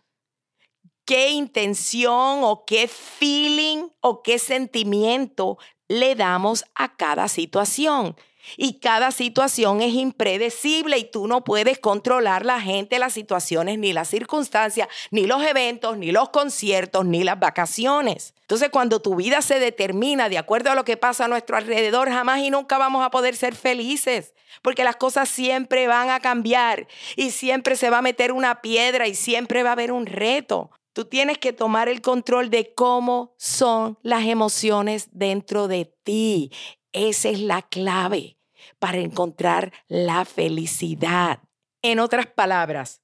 qué 1.05 1.31
intención 1.31 2.43
o 2.43 2.65
qué 2.67 2.87
feeling 2.87 3.87
o 3.99 4.21
qué 4.21 4.37
sentimiento 4.37 5.57
le 5.87 6.13
damos 6.13 6.63
a 6.75 6.95
cada 6.95 7.29
situación. 7.29 8.15
Y 8.55 8.79
cada 8.79 9.11
situación 9.11 9.81
es 9.81 9.93
impredecible 9.93 10.97
y 10.97 11.03
tú 11.03 11.27
no 11.27 11.43
puedes 11.43 11.79
controlar 11.79 12.45
la 12.45 12.61
gente, 12.61 12.99
las 12.99 13.13
situaciones, 13.13 13.77
ni 13.77 13.93
las 13.93 14.07
circunstancias, 14.07 14.87
ni 15.11 15.25
los 15.25 15.43
eventos, 15.43 15.97
ni 15.97 16.11
los 16.11 16.29
conciertos, 16.29 17.05
ni 17.05 17.23
las 17.23 17.39
vacaciones. 17.39 18.33
Entonces, 18.41 18.69
cuando 18.69 19.01
tu 19.01 19.15
vida 19.15 19.41
se 19.41 19.59
determina 19.59 20.29
de 20.29 20.37
acuerdo 20.37 20.71
a 20.71 20.75
lo 20.75 20.85
que 20.85 20.95
pasa 20.95 21.25
a 21.25 21.27
nuestro 21.27 21.57
alrededor, 21.57 22.09
jamás 22.09 22.39
y 22.39 22.49
nunca 22.49 22.77
vamos 22.77 23.03
a 23.03 23.11
poder 23.11 23.35
ser 23.35 23.55
felices, 23.55 24.33
porque 24.61 24.85
las 24.85 24.95
cosas 24.95 25.27
siempre 25.27 25.87
van 25.87 26.09
a 26.09 26.21
cambiar 26.21 26.87
y 27.15 27.31
siempre 27.31 27.75
se 27.75 27.89
va 27.89 27.97
a 27.97 28.01
meter 28.01 28.31
una 28.31 28.61
piedra 28.61 29.07
y 29.07 29.15
siempre 29.15 29.63
va 29.63 29.69
a 29.69 29.73
haber 29.73 29.91
un 29.91 30.05
reto. 30.05 30.71
Tú 30.93 31.05
tienes 31.05 31.37
que 31.37 31.53
tomar 31.53 31.89
el 31.89 32.01
control 32.01 32.49
de 32.49 32.73
cómo 32.73 33.35
son 33.37 33.99
las 34.01 34.25
emociones 34.25 35.09
dentro 35.11 35.67
de 35.67 35.93
ti. 36.03 36.51
Esa 36.91 37.29
es 37.29 37.39
la 37.39 37.61
clave 37.61 38.36
para 38.79 38.97
encontrar 38.97 39.71
la 39.87 40.25
felicidad. 40.25 41.39
En 41.81 41.99
otras 41.99 42.27
palabras, 42.27 43.01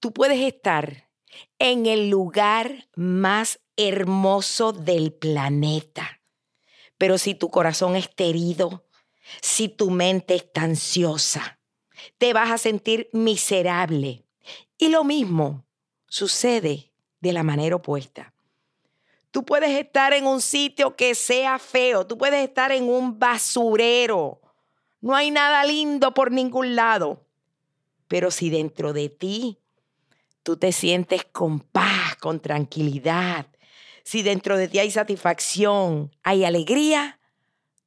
tú 0.00 0.12
puedes 0.12 0.40
estar 0.40 1.08
en 1.58 1.86
el 1.86 2.10
lugar 2.10 2.88
más 2.94 3.60
hermoso 3.76 4.72
del 4.72 5.12
planeta, 5.12 6.22
pero 6.96 7.18
si 7.18 7.34
tu 7.34 7.50
corazón 7.50 7.96
está 7.96 8.24
herido, 8.24 8.86
si 9.40 9.68
tu 9.68 9.90
mente 9.90 10.34
está 10.34 10.62
ansiosa, 10.62 11.60
te 12.18 12.32
vas 12.32 12.50
a 12.50 12.58
sentir 12.58 13.08
miserable. 13.12 14.24
Y 14.78 14.88
lo 14.88 15.04
mismo 15.04 15.66
sucede 16.06 16.92
de 17.20 17.32
la 17.32 17.42
manera 17.42 17.76
opuesta. 17.76 18.34
Tú 19.30 19.44
puedes 19.44 19.70
estar 19.78 20.14
en 20.14 20.26
un 20.26 20.40
sitio 20.40 20.96
que 20.96 21.14
sea 21.14 21.58
feo, 21.58 22.06
tú 22.06 22.16
puedes 22.16 22.42
estar 22.42 22.72
en 22.72 22.88
un 22.88 23.18
basurero, 23.18 24.40
no 25.00 25.14
hay 25.14 25.30
nada 25.30 25.64
lindo 25.64 26.14
por 26.14 26.32
ningún 26.32 26.74
lado. 26.74 27.24
Pero 28.08 28.30
si 28.30 28.50
dentro 28.50 28.92
de 28.92 29.08
ti 29.08 29.58
tú 30.42 30.56
te 30.56 30.72
sientes 30.72 31.24
con 31.24 31.60
paz, 31.60 32.16
con 32.16 32.40
tranquilidad, 32.40 33.46
si 34.02 34.22
dentro 34.22 34.56
de 34.56 34.68
ti 34.68 34.78
hay 34.78 34.90
satisfacción, 34.90 36.10
hay 36.22 36.44
alegría, 36.44 37.20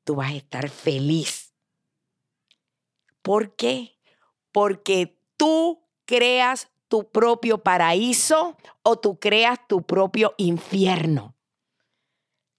tú 0.03 0.15
vas 0.15 0.31
a 0.31 0.35
estar 0.35 0.69
feliz. 0.69 1.53
¿Por 3.21 3.55
qué? 3.55 3.97
Porque 4.51 5.17
tú 5.37 5.81
creas 6.05 6.69
tu 6.87 7.09
propio 7.09 7.59
paraíso 7.59 8.57
o 8.83 8.99
tú 8.99 9.19
creas 9.19 9.59
tu 9.67 9.81
propio 9.83 10.35
infierno. 10.37 11.35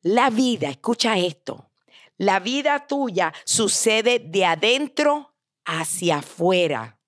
La 0.00 0.30
vida, 0.30 0.68
escucha 0.68 1.18
esto, 1.18 1.70
la 2.22 2.38
vida 2.38 2.86
tuya 2.86 3.34
sucede 3.44 4.20
de 4.20 4.44
adentro 4.44 5.34
hacia 5.64 6.18
afuera, 6.18 7.00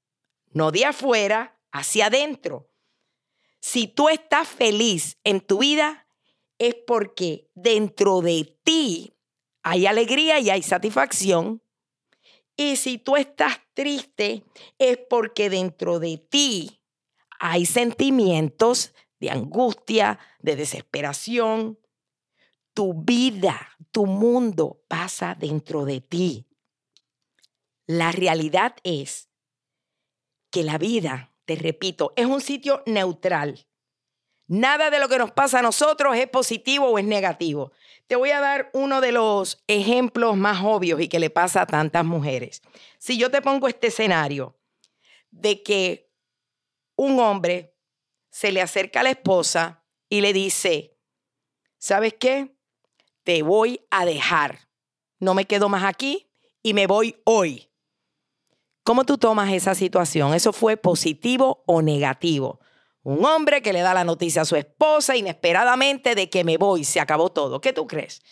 no 0.50 0.72
de 0.72 0.86
afuera 0.86 1.56
hacia 1.70 2.06
adentro. 2.06 2.68
Si 3.60 3.86
tú 3.86 4.08
estás 4.08 4.48
feliz 4.48 5.16
en 5.22 5.40
tu 5.40 5.58
vida, 5.58 6.08
es 6.58 6.74
porque 6.84 7.48
dentro 7.54 8.22
de 8.22 8.58
ti 8.64 9.14
hay 9.62 9.86
alegría 9.86 10.40
y 10.40 10.50
hay 10.50 10.64
satisfacción. 10.64 11.62
Y 12.56 12.74
si 12.74 12.98
tú 12.98 13.16
estás 13.16 13.60
triste, 13.72 14.42
es 14.78 14.98
porque 15.08 15.48
dentro 15.48 16.00
de 16.00 16.18
ti 16.18 16.82
hay 17.38 17.66
sentimientos 17.66 18.92
de 19.20 19.30
angustia, 19.30 20.18
de 20.40 20.56
desesperación. 20.56 21.78
Tu 22.74 22.92
vida, 22.92 23.70
tu 23.92 24.06
mundo 24.06 24.82
pasa 24.88 25.34
dentro 25.34 25.84
de 25.84 26.00
ti. 26.00 26.46
La 27.86 28.12
realidad 28.12 28.76
es 28.82 29.30
que 30.50 30.62
la 30.62 30.78
vida, 30.78 31.32
te 31.44 31.56
repito, 31.56 32.12
es 32.16 32.26
un 32.26 32.40
sitio 32.40 32.82
neutral. 32.86 33.66
Nada 34.46 34.90
de 34.90 34.98
lo 34.98 35.08
que 35.08 35.18
nos 35.18 35.32
pasa 35.32 35.60
a 35.60 35.62
nosotros 35.62 36.16
es 36.16 36.28
positivo 36.28 36.86
o 36.86 36.98
es 36.98 37.04
negativo. 37.04 37.72
Te 38.06 38.16
voy 38.16 38.30
a 38.30 38.40
dar 38.40 38.70
uno 38.74 39.00
de 39.00 39.12
los 39.12 39.64
ejemplos 39.66 40.36
más 40.36 40.62
obvios 40.62 41.00
y 41.00 41.08
que 41.08 41.18
le 41.18 41.30
pasa 41.30 41.62
a 41.62 41.66
tantas 41.66 42.04
mujeres. 42.04 42.62
Si 42.98 43.16
yo 43.16 43.30
te 43.30 43.40
pongo 43.40 43.68
este 43.68 43.86
escenario 43.86 44.58
de 45.30 45.62
que 45.62 46.12
un 46.96 47.18
hombre 47.18 47.74
se 48.30 48.52
le 48.52 48.60
acerca 48.60 49.00
a 49.00 49.04
la 49.04 49.10
esposa 49.10 49.84
y 50.08 50.20
le 50.20 50.32
dice, 50.32 50.98
¿sabes 51.78 52.14
qué? 52.14 52.53
Te 53.24 53.42
voy 53.42 53.80
a 53.90 54.04
dejar. 54.04 54.68
No 55.18 55.34
me 55.34 55.46
quedo 55.46 55.70
más 55.70 55.82
aquí 55.84 56.30
y 56.62 56.74
me 56.74 56.86
voy 56.86 57.16
hoy. 57.24 57.70
¿Cómo 58.82 59.04
tú 59.04 59.16
tomas 59.16 59.50
esa 59.50 59.74
situación? 59.74 60.34
¿Eso 60.34 60.52
fue 60.52 60.76
positivo 60.76 61.64
o 61.66 61.80
negativo? 61.80 62.60
Un 63.02 63.24
hombre 63.24 63.62
que 63.62 63.72
le 63.72 63.80
da 63.80 63.94
la 63.94 64.04
noticia 64.04 64.42
a 64.42 64.44
su 64.44 64.56
esposa 64.56 65.16
inesperadamente 65.16 66.14
de 66.14 66.28
que 66.28 66.44
me 66.44 66.58
voy, 66.58 66.84
se 66.84 67.00
acabó 67.00 67.32
todo. 67.32 67.62
¿Qué 67.62 67.72
tú 67.72 67.86
crees? 67.86 68.22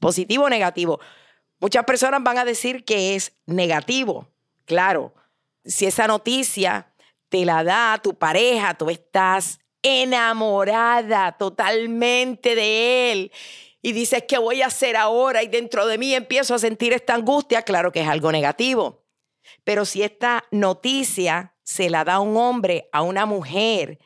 ¿Positivo 0.00 0.44
o 0.44 0.48
negativo? 0.48 0.98
Muchas 1.60 1.84
personas 1.84 2.22
van 2.22 2.38
a 2.38 2.46
decir 2.46 2.84
que 2.84 3.14
es 3.14 3.32
negativo. 3.44 4.28
Claro, 4.64 5.14
si 5.62 5.84
esa 5.84 6.06
noticia 6.06 6.94
te 7.28 7.44
la 7.44 7.64
da 7.64 8.00
tu 8.02 8.14
pareja, 8.14 8.74
tú 8.74 8.88
estás 8.88 9.58
enamorada 9.82 11.36
totalmente 11.36 12.54
de 12.54 13.12
él 13.12 13.32
y 13.82 13.92
dices, 13.92 14.24
¿qué 14.26 14.38
voy 14.38 14.62
a 14.62 14.66
hacer 14.66 14.96
ahora? 14.96 15.42
Y 15.42 15.48
dentro 15.48 15.86
de 15.86 15.98
mí 15.98 16.14
empiezo 16.14 16.54
a 16.54 16.58
sentir 16.58 16.92
esta 16.92 17.14
angustia, 17.14 17.62
claro 17.62 17.92
que 17.92 18.00
es 18.00 18.08
algo 18.08 18.32
negativo. 18.32 19.04
Pero 19.64 19.84
si 19.84 20.02
esta 20.02 20.44
noticia 20.50 21.56
se 21.62 21.90
la 21.90 22.04
da 22.04 22.20
un 22.20 22.36
hombre 22.36 22.88
a 22.92 23.02
una 23.02 23.26
mujer 23.26 23.98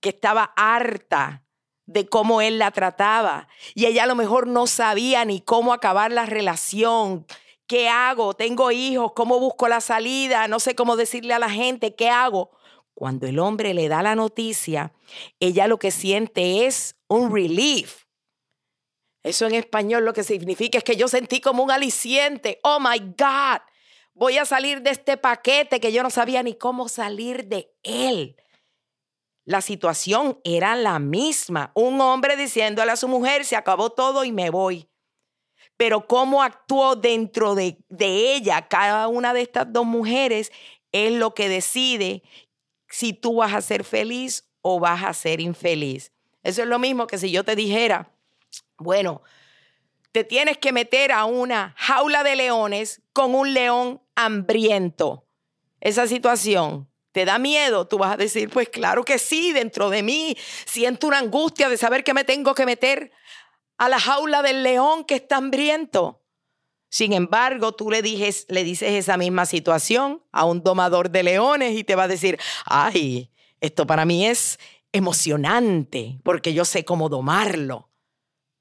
que 0.00 0.10
estaba 0.10 0.52
harta 0.56 1.44
de 1.86 2.08
cómo 2.08 2.40
él 2.40 2.58
la 2.58 2.70
trataba 2.70 3.48
y 3.74 3.86
ella 3.86 4.04
a 4.04 4.06
lo 4.06 4.14
mejor 4.14 4.46
no 4.46 4.66
sabía 4.66 5.24
ni 5.24 5.40
cómo 5.40 5.72
acabar 5.72 6.12
la 6.12 6.26
relación, 6.26 7.26
¿Qué 7.70 7.88
hago? 7.88 8.34
Tengo 8.34 8.72
hijos, 8.72 9.12
¿cómo 9.14 9.38
busco 9.38 9.68
la 9.68 9.80
salida? 9.80 10.48
No 10.48 10.58
sé 10.58 10.74
cómo 10.74 10.96
decirle 10.96 11.34
a 11.34 11.38
la 11.38 11.48
gente, 11.48 11.94
¿qué 11.94 12.10
hago? 12.10 12.50
Cuando 12.94 13.28
el 13.28 13.38
hombre 13.38 13.74
le 13.74 13.88
da 13.88 14.02
la 14.02 14.16
noticia, 14.16 14.92
ella 15.38 15.68
lo 15.68 15.78
que 15.78 15.92
siente 15.92 16.66
es 16.66 16.96
un 17.06 17.32
relief. 17.32 18.06
Eso 19.22 19.46
en 19.46 19.54
español 19.54 20.04
lo 20.04 20.12
que 20.12 20.24
significa 20.24 20.78
es 20.78 20.84
que 20.84 20.96
yo 20.96 21.08
sentí 21.08 21.40
como 21.40 21.62
un 21.62 21.70
aliciente. 21.70 22.58
Oh 22.62 22.78
my 22.80 22.98
God, 22.98 23.60
voy 24.14 24.38
a 24.38 24.44
salir 24.44 24.82
de 24.82 24.90
este 24.90 25.16
paquete 25.16 25.80
que 25.80 25.92
yo 25.92 26.02
no 26.02 26.10
sabía 26.10 26.42
ni 26.42 26.54
cómo 26.54 26.88
salir 26.88 27.46
de 27.46 27.72
él. 27.82 28.36
La 29.44 29.60
situación 29.60 30.40
era 30.44 30.76
la 30.76 30.98
misma. 30.98 31.72
Un 31.74 32.00
hombre 32.00 32.36
diciéndole 32.36 32.92
a 32.92 32.96
su 32.96 33.08
mujer, 33.08 33.44
se 33.44 33.56
acabó 33.56 33.90
todo 33.90 34.24
y 34.24 34.32
me 34.32 34.50
voy 34.50 34.90
pero 35.80 36.06
cómo 36.06 36.42
actuó 36.42 36.94
dentro 36.94 37.54
de, 37.54 37.78
de, 37.88 38.34
ella 38.34 38.68
cada 38.68 39.08
una 39.08 39.32
de 39.32 39.40
estas 39.40 39.72
dos 39.72 39.86
mujeres 39.86 40.52
es 40.92 41.10
lo 41.10 41.32
que 41.32 41.48
decide 41.48 42.22
si 42.90 43.14
tú 43.14 43.36
vas 43.36 43.54
a 43.54 43.62
ser 43.62 43.84
feliz 43.84 44.50
o 44.60 44.78
vas 44.78 45.02
a 45.04 45.14
ser 45.14 45.40
infeliz. 45.40 46.12
Eso 46.42 46.60
es 46.60 46.68
lo 46.68 46.78
mismo 46.78 47.06
que 47.06 47.16
si 47.16 47.30
yo 47.30 47.44
te 47.44 47.56
dijera, 47.56 48.12
bueno, 48.80 49.22
te 50.12 50.24
tienes 50.24 50.58
que 50.58 50.72
meter 50.72 51.12
a 51.12 51.24
una 51.24 51.74
jaula 51.76 52.24
de 52.24 52.34
leones 52.34 53.00
con 53.12 53.34
un 53.34 53.54
león 53.54 54.02
hambriento. 54.16 55.24
Esa 55.80 56.06
situación 56.06 56.90
¿Te 57.12 57.24
da 57.24 57.38
miedo? 57.38 57.88
Tú 57.88 57.98
vas 57.98 58.14
a 58.14 58.16
decir, 58.16 58.50
pues 58.50 58.68
claro 58.68 59.04
que 59.04 59.18
sí, 59.18 59.52
dentro 59.52 59.90
de 59.90 60.02
mí 60.02 60.36
siento 60.64 61.08
una 61.08 61.18
angustia 61.18 61.68
de 61.68 61.76
saber 61.76 62.04
que 62.04 62.14
me 62.14 62.24
tengo 62.24 62.54
que 62.54 62.66
meter 62.66 63.10
a 63.78 63.88
la 63.88 63.98
jaula 63.98 64.42
del 64.42 64.62
león 64.62 65.04
que 65.04 65.16
está 65.16 65.36
hambriento. 65.36 66.22
Sin 66.88 67.12
embargo, 67.12 67.72
tú 67.72 67.90
le, 67.90 68.02
dices, 68.02 68.46
le 68.48 68.62
dices 68.62 68.92
esa 68.92 69.16
misma 69.16 69.46
situación 69.46 70.22
a 70.30 70.44
un 70.44 70.62
domador 70.62 71.10
de 71.10 71.22
leones 71.22 71.76
y 71.76 71.82
te 71.82 71.96
va 71.96 72.04
a 72.04 72.08
decir, 72.08 72.38
ay, 72.64 73.32
esto 73.60 73.86
para 73.86 74.04
mí 74.04 74.26
es 74.26 74.58
emocionante 74.92 76.20
porque 76.22 76.52
yo 76.52 76.64
sé 76.64 76.84
cómo 76.84 77.08
domarlo. 77.08 77.89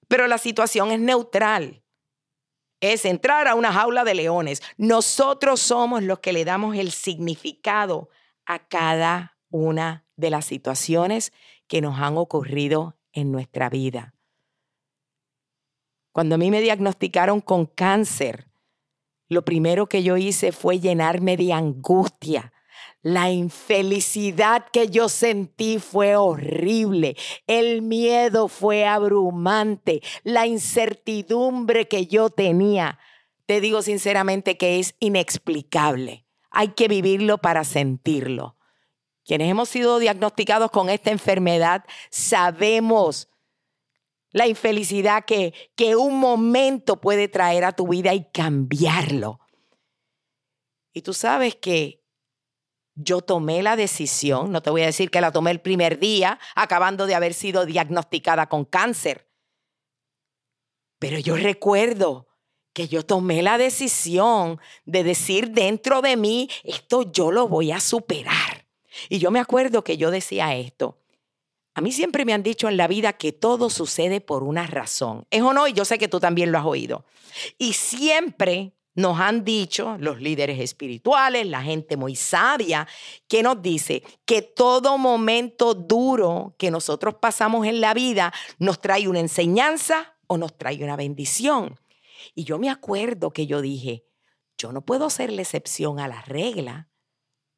Pero 0.09 0.27
la 0.27 0.37
situación 0.37 0.91
es 0.91 0.99
neutral. 0.99 1.81
Es 2.81 3.05
entrar 3.05 3.47
a 3.47 3.55
una 3.55 3.71
jaula 3.71 4.03
de 4.03 4.15
leones. 4.15 4.61
Nosotros 4.75 5.61
somos 5.61 6.03
los 6.03 6.19
que 6.19 6.33
le 6.33 6.43
damos 6.43 6.75
el 6.75 6.91
significado 6.91 8.09
a 8.45 8.59
cada 8.59 9.37
una 9.49 10.05
de 10.17 10.29
las 10.29 10.45
situaciones 10.45 11.31
que 11.67 11.79
nos 11.79 11.99
han 11.99 12.17
ocurrido 12.17 12.97
en 13.13 13.31
nuestra 13.31 13.69
vida. 13.69 14.13
Cuando 16.11 16.35
a 16.35 16.37
mí 16.37 16.49
me 16.49 16.61
diagnosticaron 16.61 17.39
con 17.39 17.65
cáncer, 17.67 18.47
lo 19.27 19.45
primero 19.45 19.87
que 19.87 20.01
yo 20.01 20.17
hice 20.17 20.51
fue 20.51 20.79
llenarme 20.79 21.37
de 21.37 21.53
angustia. 21.53 22.51
La 23.01 23.31
infelicidad 23.31 24.65
que 24.73 24.89
yo 24.89 25.07
sentí 25.07 25.79
fue 25.79 26.17
horrible. 26.17 27.15
El 27.47 27.81
miedo 27.81 28.49
fue 28.49 28.85
abrumante. 28.85 30.01
La 30.23 30.47
incertidumbre 30.47 31.87
que 31.87 32.07
yo 32.07 32.29
tenía, 32.29 32.99
te 33.45 33.61
digo 33.61 33.81
sinceramente 33.81 34.57
que 34.57 34.79
es 34.79 34.95
inexplicable. 34.99 36.25
Hay 36.51 36.69
que 36.69 36.87
vivirlo 36.87 37.37
para 37.37 37.63
sentirlo. 37.63 38.57
Quienes 39.23 39.49
hemos 39.49 39.69
sido 39.69 39.99
diagnosticados 39.99 40.71
con 40.71 40.89
esta 40.89 41.11
enfermedad 41.11 41.85
sabemos 42.09 43.29
la 44.31 44.47
infelicidad 44.47 45.23
que, 45.23 45.53
que 45.75 45.95
un 45.95 46.19
momento 46.19 46.99
puede 46.99 47.27
traer 47.27 47.63
a 47.63 47.71
tu 47.71 47.87
vida 47.87 48.13
y 48.13 48.25
cambiarlo. 48.25 49.39
Y 50.93 51.01
tú 51.01 51.13
sabes 51.13 51.55
que 51.55 51.98
yo 53.01 53.21
tomé 53.21 53.63
la 53.63 53.75
decisión, 53.75 54.51
no 54.51 54.61
te 54.61 54.69
voy 54.69 54.81
a 54.81 54.87
decir 54.87 55.09
que 55.09 55.21
la 55.21 55.31
tomé 55.31 55.51
el 55.51 55.61
primer 55.61 55.99
día, 55.99 56.39
acabando 56.55 57.07
de 57.07 57.15
haber 57.15 57.33
sido 57.33 57.65
diagnosticada 57.65 58.49
con 58.49 58.65
cáncer, 58.65 59.27
pero 60.99 61.17
yo 61.17 61.37
recuerdo 61.37 62.27
que 62.73 62.87
yo 62.87 63.05
tomé 63.05 63.41
la 63.41 63.57
decisión 63.57 64.59
de 64.85 65.03
decir 65.03 65.51
dentro 65.51 66.01
de 66.01 66.17
mí, 66.17 66.49
esto 66.63 67.09
yo 67.11 67.31
lo 67.31 67.47
voy 67.47 67.71
a 67.71 67.79
superar. 67.79 68.67
Y 69.07 69.19
yo 69.19 69.31
me 69.31 69.39
acuerdo 69.39 69.83
que 69.83 69.97
yo 69.97 70.11
decía 70.11 70.55
esto, 70.55 70.99
a 71.73 71.81
mí 71.81 71.91
siempre 71.93 72.25
me 72.25 72.33
han 72.33 72.43
dicho 72.43 72.67
en 72.67 72.75
la 72.75 72.87
vida 72.87 73.13
que 73.13 73.31
todo 73.31 73.69
sucede 73.69 74.19
por 74.19 74.43
una 74.43 74.67
razón. 74.67 75.25
¿Es 75.31 75.41
o 75.41 75.53
no? 75.53 75.67
Y 75.67 75.73
yo 75.73 75.85
sé 75.85 75.97
que 75.97 76.09
tú 76.09 76.19
también 76.19 76.51
lo 76.51 76.57
has 76.57 76.65
oído. 76.65 77.05
Y 77.57 77.73
siempre 77.73 78.73
nos 78.99 79.19
han 79.19 79.43
dicho 79.43 79.95
los 79.99 80.19
líderes 80.21 80.59
espirituales, 80.59 81.47
la 81.47 81.61
gente 81.61 81.97
muy 81.97 82.15
sabia, 82.15 82.87
que 83.27 83.41
nos 83.41 83.61
dice 83.61 84.03
que 84.25 84.41
todo 84.41 84.97
momento 84.97 85.73
duro 85.73 86.55
que 86.57 86.69
nosotros 86.69 87.15
pasamos 87.15 87.65
en 87.65 87.81
la 87.81 87.93
vida 87.93 88.33
nos 88.57 88.81
trae 88.81 89.07
una 89.07 89.19
enseñanza 89.19 90.17
o 90.27 90.37
nos 90.37 90.57
trae 90.57 90.83
una 90.83 90.95
bendición. 90.95 91.79
Y 92.35 92.43
yo 92.43 92.59
me 92.59 92.69
acuerdo 92.69 93.31
que 93.31 93.47
yo 93.47 93.61
dije, 93.61 94.05
yo 94.57 94.73
no 94.73 94.81
puedo 94.81 95.09
ser 95.09 95.31
la 95.31 95.41
excepción 95.41 95.99
a 95.99 96.07
la 96.07 96.21
regla 96.21 96.89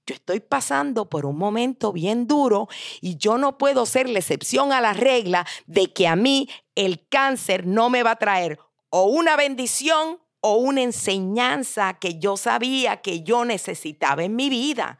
yo 0.07 0.15
estoy 0.15 0.39
pasando 0.39 1.09
por 1.09 1.25
un 1.25 1.37
momento 1.37 1.93
bien 1.93 2.25
duro 2.25 2.67
y 3.01 3.17
yo 3.17 3.37
no 3.37 3.57
puedo 3.57 3.85
ser 3.85 4.09
la 4.09 4.19
excepción 4.19 4.73
a 4.73 4.81
la 4.81 4.93
regla 4.93 5.45
de 5.67 5.93
que 5.93 6.07
a 6.07 6.15
mí 6.15 6.49
el 6.73 7.07
cáncer 7.07 7.67
no 7.67 7.89
me 7.89 8.01
va 8.01 8.11
a 8.11 8.15
traer 8.15 8.59
o 8.89 9.03
una 9.03 9.35
bendición 9.35 10.19
o 10.41 10.55
una 10.55 10.81
enseñanza 10.81 11.97
que 11.99 12.19
yo 12.19 12.35
sabía 12.35 13.01
que 13.01 13.23
yo 13.23 13.45
necesitaba 13.45 14.23
en 14.23 14.35
mi 14.35 14.49
vida. 14.49 14.99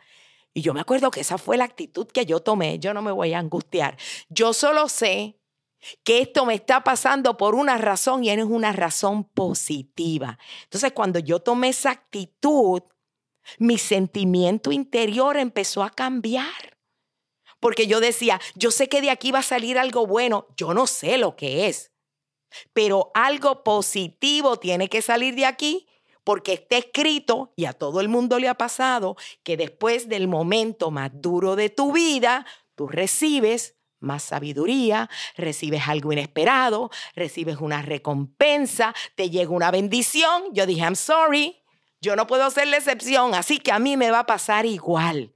Y 0.54 0.62
yo 0.62 0.74
me 0.74 0.82
acuerdo 0.82 1.12
que 1.12 1.22
esa 1.22 1.38
fue 1.38 1.58
la 1.58 1.64
actitud 1.66 2.08
que 2.08 2.26
yo 2.26 2.40
tomé. 2.42 2.80
Yo 2.80 2.94
no 2.94 3.02
me 3.02 3.12
voy 3.12 3.34
a 3.34 3.40
angustiar. 3.40 3.98
Yo 4.30 4.54
solo 4.54 4.88
sé 4.90 5.38
que 6.04 6.22
esto 6.22 6.46
me 6.46 6.54
está 6.54 6.84
pasando 6.84 7.38
por 7.38 7.56
una 7.56 7.78
razón 7.78 8.24
y 8.24 8.30
es 8.30 8.44
una 8.44 8.72
razón 8.72 9.24
positiva. 9.24 10.38
Entonces, 10.64 10.92
cuando 10.94 11.20
yo 11.20 11.40
tomé 11.40 11.70
esa 11.70 11.92
actitud, 11.92 12.84
mi 13.58 13.78
sentimiento 13.78 14.72
interior 14.72 15.38
empezó 15.38 15.84
a 15.84 15.90
cambiar. 15.90 16.78
porque 17.60 17.86
yo 17.86 18.00
decía, 18.00 18.42
yo 18.56 18.72
sé 18.72 18.90
que 18.90 19.02
de 19.02 19.12
aquí 19.12 19.32
va 19.32 19.40
a 19.40 19.44
salir 19.44 19.78
algo 19.78 20.08
bueno, 20.08 20.48
yo 20.58 20.74
no 20.74 20.88
sé 20.88 21.20
lo 21.20 21.36
que 21.36 21.68
es, 21.68 21.91
pero 22.74 23.12
algo 23.14 23.64
positivo 23.64 24.58
tiene 24.58 24.90
que 24.90 25.02
salir 25.02 25.36
de 25.36 25.46
aquí 25.46 25.88
porque 26.24 26.54
está 26.54 26.78
escrito 26.78 27.54
y 27.56 27.66
a 27.66 27.74
todo 27.74 28.00
el 28.02 28.10
mundo 28.10 28.40
le 28.40 28.48
ha 28.48 28.56
pasado 28.56 29.16
que 29.44 29.58
después 29.58 30.08
del 30.08 30.28
momento 30.28 30.92
más 30.92 31.12
duro 31.14 31.56
de 31.56 31.70
tu 31.70 31.92
vida, 31.92 32.46
tú 32.76 32.88
recibes 32.88 33.76
más 34.00 34.24
sabiduría, 34.24 35.10
recibes 35.36 35.88
algo 35.88 36.12
inesperado, 36.12 36.90
recibes 37.16 37.58
una 37.58 37.82
recompensa, 37.82 38.94
te 39.16 39.30
llega 39.30 39.52
una 39.52 39.72
bendición. 39.72 40.46
Yo 40.54 40.66
dije, 40.66 40.82
I'm 40.82 40.96
sorry, 40.96 41.64
yo 42.02 42.16
no 42.16 42.28
puedo 42.28 42.50
ser 42.50 42.68
la 42.68 42.78
excepción, 42.78 43.36
así 43.36 43.60
que 43.60 43.72
a 43.72 43.80
mí 43.80 43.96
me 43.96 44.12
va 44.12 44.20
a 44.20 44.26
pasar 44.26 44.66
igual. 44.66 45.32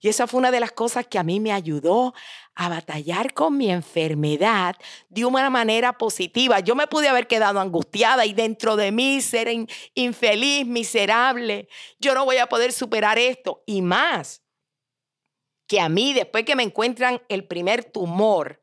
Y 0.00 0.08
esa 0.08 0.26
fue 0.26 0.38
una 0.38 0.50
de 0.50 0.60
las 0.60 0.72
cosas 0.72 1.06
que 1.06 1.18
a 1.18 1.22
mí 1.22 1.40
me 1.40 1.52
ayudó 1.52 2.14
a 2.60 2.68
batallar 2.68 3.32
con 3.32 3.56
mi 3.56 3.70
enfermedad 3.70 4.76
de 5.08 5.24
una 5.24 5.48
manera 5.48 5.96
positiva. 5.96 6.60
Yo 6.60 6.74
me 6.74 6.86
pude 6.86 7.08
haber 7.08 7.26
quedado 7.26 7.58
angustiada 7.58 8.26
y 8.26 8.34
dentro 8.34 8.76
de 8.76 8.92
mí 8.92 9.22
ser 9.22 9.48
infeliz, 9.94 10.66
miserable. 10.66 11.70
Yo 11.98 12.14
no 12.14 12.26
voy 12.26 12.36
a 12.36 12.48
poder 12.48 12.74
superar 12.74 13.18
esto. 13.18 13.62
Y 13.64 13.80
más, 13.80 14.42
que 15.66 15.80
a 15.80 15.88
mí, 15.88 16.12
después 16.12 16.44
que 16.44 16.54
me 16.54 16.62
encuentran 16.62 17.22
el 17.30 17.46
primer 17.46 17.82
tumor 17.82 18.62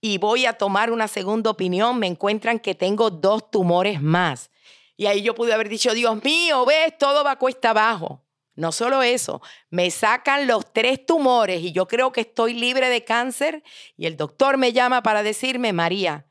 y 0.00 0.16
voy 0.16 0.46
a 0.46 0.54
tomar 0.54 0.90
una 0.90 1.06
segunda 1.06 1.50
opinión, 1.50 1.98
me 1.98 2.06
encuentran 2.06 2.58
que 2.58 2.74
tengo 2.74 3.10
dos 3.10 3.50
tumores 3.50 4.00
más. 4.00 4.50
Y 4.96 5.04
ahí 5.04 5.20
yo 5.20 5.34
pude 5.34 5.52
haber 5.52 5.68
dicho, 5.68 5.92
Dios 5.92 6.24
mío, 6.24 6.64
ves, 6.64 6.96
todo 6.96 7.24
va 7.24 7.36
cuesta 7.36 7.70
abajo. 7.70 8.24
No 8.54 8.72
solo 8.72 9.02
eso, 9.02 9.40
me 9.70 9.90
sacan 9.90 10.46
los 10.46 10.72
tres 10.72 11.06
tumores 11.06 11.62
y 11.62 11.72
yo 11.72 11.86
creo 11.86 12.12
que 12.12 12.22
estoy 12.22 12.54
libre 12.54 12.88
de 12.88 13.04
cáncer 13.04 13.62
y 13.96 14.06
el 14.06 14.16
doctor 14.16 14.58
me 14.58 14.72
llama 14.72 15.02
para 15.02 15.22
decirme, 15.22 15.72
María, 15.72 16.26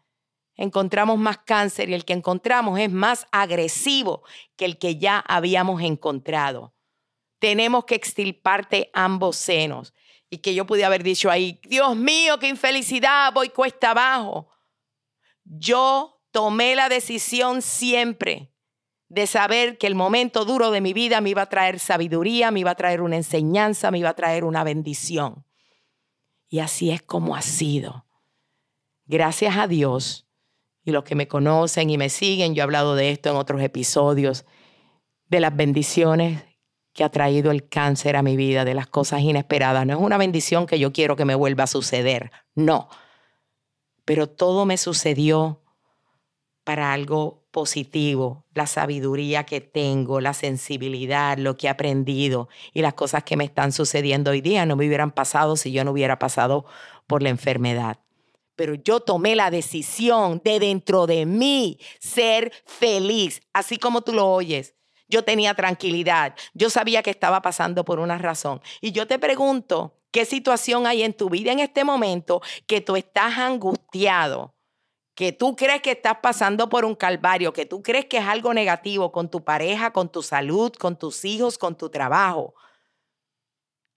encontramos 0.55 1.17
más 1.17 1.37
cáncer 1.39 1.89
y 1.89 1.93
el 1.93 2.05
que 2.05 2.13
encontramos 2.13 2.77
es 2.79 2.91
más 2.91 3.25
agresivo 3.31 4.23
que 4.57 4.65
el 4.65 4.77
que 4.77 4.97
ya 4.97 5.19
habíamos 5.19 5.81
encontrado. 5.81 6.73
Tenemos 7.39 7.85
que 7.85 7.95
extirparte 7.95 8.91
ambos 8.93 9.37
senos. 9.37 9.93
Y 10.31 10.39
que 10.39 10.53
yo 10.53 10.67
pude 10.67 10.85
haber 10.85 11.01
dicho 11.01 11.31
ahí, 11.31 11.59
Dios 11.63 11.95
mío, 11.95 12.37
qué 12.37 12.47
infelicidad, 12.47 13.33
voy 13.33 13.49
cuesta 13.49 13.91
abajo. 13.91 14.47
Yo 15.43 16.21
tomé 16.29 16.75
la 16.75 16.87
decisión 16.87 17.63
siempre 17.63 18.48
de 19.09 19.25
saber 19.25 19.79
que 19.79 19.87
el 19.87 19.95
momento 19.95 20.45
duro 20.45 20.69
de 20.71 20.81
mi 20.81 20.93
vida 20.93 21.19
me 21.19 21.31
iba 21.31 21.41
a 21.41 21.49
traer 21.49 21.79
sabiduría, 21.79 22.51
me 22.51 22.61
iba 22.61 22.71
a 22.71 22.75
traer 22.75 23.01
una 23.01 23.17
enseñanza, 23.17 23.89
me 23.91 23.97
iba 23.97 24.09
a 24.09 24.15
traer 24.15 24.43
una 24.43 24.63
bendición. 24.63 25.45
Y 26.47 26.59
así 26.59 26.91
es 26.91 27.01
como 27.01 27.35
ha 27.35 27.41
sido. 27.41 28.05
Gracias 29.05 29.57
a 29.57 29.67
Dios 29.67 30.27
y 30.83 30.91
los 30.91 31.03
que 31.03 31.15
me 31.15 31.27
conocen 31.27 31.89
y 31.89 31.97
me 31.97 32.09
siguen, 32.09 32.53
yo 32.53 32.61
he 32.61 32.63
hablado 32.63 32.95
de 32.95 33.11
esto 33.11 33.29
en 33.29 33.35
otros 33.35 33.61
episodios, 33.61 34.45
de 35.27 35.39
las 35.39 35.55
bendiciones 35.55 36.43
que 36.93 37.03
ha 37.03 37.09
traído 37.09 37.51
el 37.51 37.67
cáncer 37.67 38.15
a 38.15 38.23
mi 38.23 38.35
vida, 38.35 38.65
de 38.65 38.73
las 38.73 38.87
cosas 38.87 39.21
inesperadas. 39.21 39.85
No 39.85 39.93
es 39.93 39.99
una 39.99 40.17
bendición 40.17 40.67
que 40.67 40.79
yo 40.79 40.93
quiero 40.93 41.15
que 41.15 41.25
me 41.25 41.35
vuelva 41.35 41.63
a 41.63 41.67
suceder, 41.67 42.31
no. 42.53 42.89
Pero 44.05 44.27
todo 44.27 44.65
me 44.65 44.77
sucedió 44.77 45.63
para 46.63 46.93
algo 46.93 47.38
positivo, 47.51 48.45
la 48.53 48.67
sabiduría 48.67 49.43
que 49.43 49.61
tengo, 49.61 50.21
la 50.21 50.33
sensibilidad, 50.33 51.37
lo 51.37 51.57
que 51.57 51.67
he 51.67 51.69
aprendido 51.69 52.49
y 52.73 52.81
las 52.81 52.93
cosas 52.93 53.23
que 53.23 53.37
me 53.37 53.43
están 53.43 53.71
sucediendo 53.71 54.31
hoy 54.31 54.41
día 54.41 54.65
no 54.65 54.75
me 54.75 54.87
hubieran 54.87 55.11
pasado 55.11 55.55
si 55.55 55.71
yo 55.71 55.83
no 55.83 55.91
hubiera 55.91 56.19
pasado 56.19 56.65
por 57.07 57.23
la 57.23 57.29
enfermedad. 57.29 57.97
Pero 58.55 58.75
yo 58.75 58.99
tomé 58.99 59.35
la 59.35 59.51
decisión 59.51 60.41
de 60.43 60.59
dentro 60.59 61.07
de 61.07 61.25
mí 61.25 61.79
ser 61.99 62.51
feliz, 62.65 63.41
así 63.53 63.77
como 63.77 64.01
tú 64.01 64.13
lo 64.13 64.27
oyes. 64.27 64.75
Yo 65.07 65.23
tenía 65.23 65.55
tranquilidad, 65.55 66.35
yo 66.53 66.69
sabía 66.69 67.01
que 67.01 67.09
estaba 67.09 67.41
pasando 67.41 67.83
por 67.83 67.99
una 67.99 68.19
razón. 68.19 68.61
Y 68.79 68.91
yo 68.91 69.07
te 69.07 69.17
pregunto, 69.17 69.95
¿qué 70.11 70.23
situación 70.23 70.85
hay 70.85 71.01
en 71.01 71.13
tu 71.13 71.29
vida 71.29 71.51
en 71.51 71.59
este 71.59 71.83
momento 71.83 72.41
que 72.67 72.79
tú 72.79 72.95
estás 72.95 73.39
angustiado? 73.39 74.53
Que 75.19 75.33
tú 75.33 75.53
crees 75.53 75.81
que 75.81 75.91
estás 75.91 76.19
pasando 76.21 76.69
por 76.69 76.85
un 76.85 76.95
calvario, 76.95 77.51
que 77.51 77.65
tú 77.65 77.83
crees 77.83 78.05
que 78.05 78.19
es 78.19 78.25
algo 78.25 78.53
negativo 78.53 79.11
con 79.11 79.29
tu 79.29 79.43
pareja, 79.43 79.91
con 79.91 80.07
tu 80.07 80.23
salud, 80.23 80.71
con 80.71 80.97
tus 80.97 81.25
hijos, 81.25 81.57
con 81.57 81.75
tu 81.75 81.89
trabajo. 81.89 82.55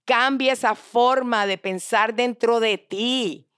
Cambia 0.04 0.52
esa 0.52 0.74
forma 0.74 1.46
de 1.46 1.58
pensar 1.58 2.16
dentro 2.16 2.58
de 2.58 2.76
ti. 2.76 3.48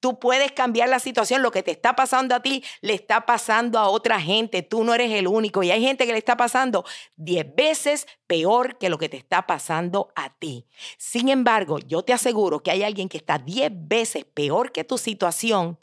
Tú 0.00 0.18
puedes 0.18 0.50
cambiar 0.50 0.88
la 0.88 0.98
situación. 0.98 1.40
Lo 1.40 1.52
que 1.52 1.62
te 1.62 1.70
está 1.70 1.94
pasando 1.94 2.34
a 2.34 2.42
ti 2.42 2.64
le 2.80 2.94
está 2.94 3.26
pasando 3.26 3.78
a 3.78 3.90
otra 3.90 4.20
gente. 4.20 4.62
Tú 4.62 4.82
no 4.82 4.92
eres 4.92 5.12
el 5.12 5.28
único. 5.28 5.62
Y 5.62 5.70
hay 5.70 5.82
gente 5.82 6.06
que 6.06 6.12
le 6.12 6.18
está 6.18 6.36
pasando 6.36 6.84
diez 7.14 7.46
veces 7.54 8.08
peor 8.26 8.76
que 8.76 8.88
lo 8.88 8.98
que 8.98 9.08
te 9.08 9.18
está 9.18 9.46
pasando 9.46 10.12
a 10.16 10.34
ti. 10.34 10.66
Sin 10.98 11.28
embargo, 11.28 11.78
yo 11.78 12.02
te 12.02 12.12
aseguro 12.12 12.58
que 12.58 12.72
hay 12.72 12.82
alguien 12.82 13.08
que 13.08 13.18
está 13.18 13.38
diez 13.38 13.70
veces 13.72 14.24
peor 14.24 14.72
que 14.72 14.82
tu 14.82 14.98
situación 14.98 15.78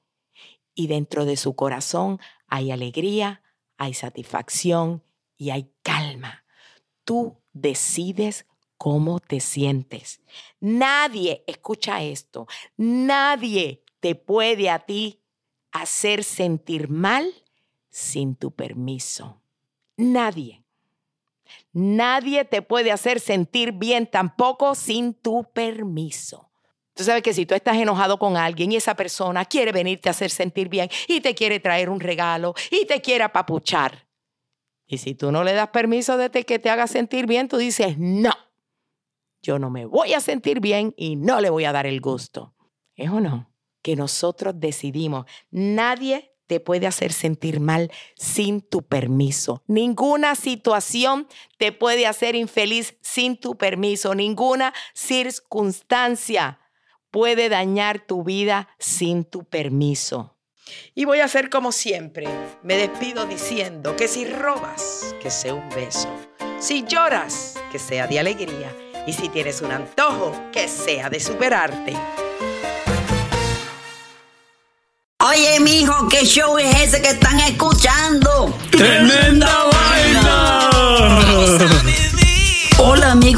y 0.74 0.88
dentro 0.88 1.26
de 1.26 1.38
su 1.38 1.56
corazón 1.56 2.20
hay 2.48 2.72
alegría, 2.72 3.42
hay 3.78 3.94
satisfacción 3.94 5.04
y 5.38 5.50
hay 5.50 5.72
calma. 5.84 6.46
Tú 7.04 7.38
decides 7.54 8.46
cómo 8.78 9.20
te 9.20 9.40
sientes. 9.40 10.22
Nadie, 10.60 11.44
escucha 11.48 12.02
esto, 12.04 12.48
nadie 12.78 13.84
te 14.00 14.16
puede 14.16 14.70
a 14.70 14.80
ti 14.80 15.22
hacer 15.72 16.24
sentir 16.24 16.90
mal 16.90 17.34
sin 17.90 18.36
tu 18.36 18.52
permiso. 18.52 19.42
Nadie. 19.98 20.64
Nadie 21.74 22.46
te 22.46 22.62
puede 22.62 22.92
hacer 22.92 23.20
sentir 23.20 23.72
bien 23.74 24.08
tampoco 24.08 24.76
sin 24.76 25.14
tu 25.14 25.44
permiso. 25.54 26.51
Tú 26.94 27.04
sabes 27.04 27.24
que 27.24 27.34
si 27.34 27.46
tú 27.46 27.56
estás 27.56 27.78
enojado 27.78 28.20
con 28.20 28.38
alguien 28.38 28.72
y 28.72 28.76
esa 28.76 28.96
persona 28.96 29.46
quiere 29.46 29.72
venirte 29.72 30.10
a 30.10 30.12
hacer 30.12 30.30
sentir 30.30 30.68
bien 30.68 30.90
y 31.08 31.22
te 31.22 31.34
quiere 31.34 31.60
traer 31.60 31.90
un 31.90 32.00
regalo 32.00 32.54
y 32.70 32.86
te 32.86 33.02
quiere 33.02 33.24
apapuchar. 33.24 34.08
Y 34.88 34.98
si 34.98 35.16
tú 35.16 35.32
no 35.32 35.44
le 35.44 35.54
das 35.54 35.70
permiso 35.70 36.18
de 36.18 36.30
que 36.30 36.60
te 36.60 36.70
haga 36.70 36.88
sentir 36.88 37.26
bien, 37.26 37.48
tú 37.48 37.58
dices, 37.58 37.98
no, 37.98 38.34
yo 39.42 39.58
no 39.58 39.70
me 39.70 39.86
voy 39.86 40.14
a 40.14 40.20
sentir 40.20 40.60
bien 40.60 40.94
y 40.98 41.16
no 41.16 41.40
le 41.40 41.50
voy 41.50 41.66
a 41.66 41.72
dar 41.72 41.88
el 41.88 42.02
gusto. 42.02 42.54
¿Es 42.96 43.10
o 43.10 43.22
no? 43.22 43.54
Que 43.82 43.96
nosotros 43.96 44.56
decidimos. 44.58 45.26
Nadie 45.50 46.36
te 46.46 46.60
puede 46.60 46.86
hacer 46.86 47.14
sentir 47.14 47.62
mal 47.62 47.90
sin 48.18 48.62
tu 48.62 48.84
permiso. 48.84 49.64
Ninguna 49.68 50.36
situación 50.36 51.28
te 51.58 51.72
puede 51.72 52.06
hacer 52.06 52.36
infeliz 52.36 52.98
sin 53.02 53.38
tu 53.38 53.58
permiso. 53.58 54.14
Ninguna 54.14 54.74
circunstancia 54.94 56.60
puede 57.12 57.50
dañar 57.50 58.00
tu 58.00 58.24
vida 58.24 58.70
sin 58.80 59.26
tu 59.26 59.44
permiso. 59.44 60.36
Y 60.96 61.06
voy 61.06 61.20
a 61.20 61.26
hacer 61.26 61.50
como 61.50 61.72
siempre. 61.72 62.28
Me 62.64 62.78
despido 62.78 63.26
diciendo 63.26 63.96
que 63.96 64.08
si 64.08 64.26
robas, 64.26 65.14
que 65.22 65.30
sea 65.30 65.54
un 65.54 65.70
beso. 65.70 66.10
Si 66.60 66.84
lloras, 66.84 67.56
que 67.72 67.80
sea 67.80 68.08
de 68.08 68.20
alegría. 68.20 68.74
Y 69.06 69.14
si 69.14 69.30
tienes 69.30 69.62
un 69.62 69.72
antojo, 69.72 70.34
que 70.52 70.68
sea 70.68 71.10
de 71.10 71.20
superarte. 71.20 71.94
Oye, 75.20 75.60
mijo, 75.60 76.08
¿qué 76.10 76.26
show 76.26 76.58
es 76.58 76.76
ese 76.82 77.02
que 77.02 77.10
están 77.10 77.40
escuchando? 77.42 78.41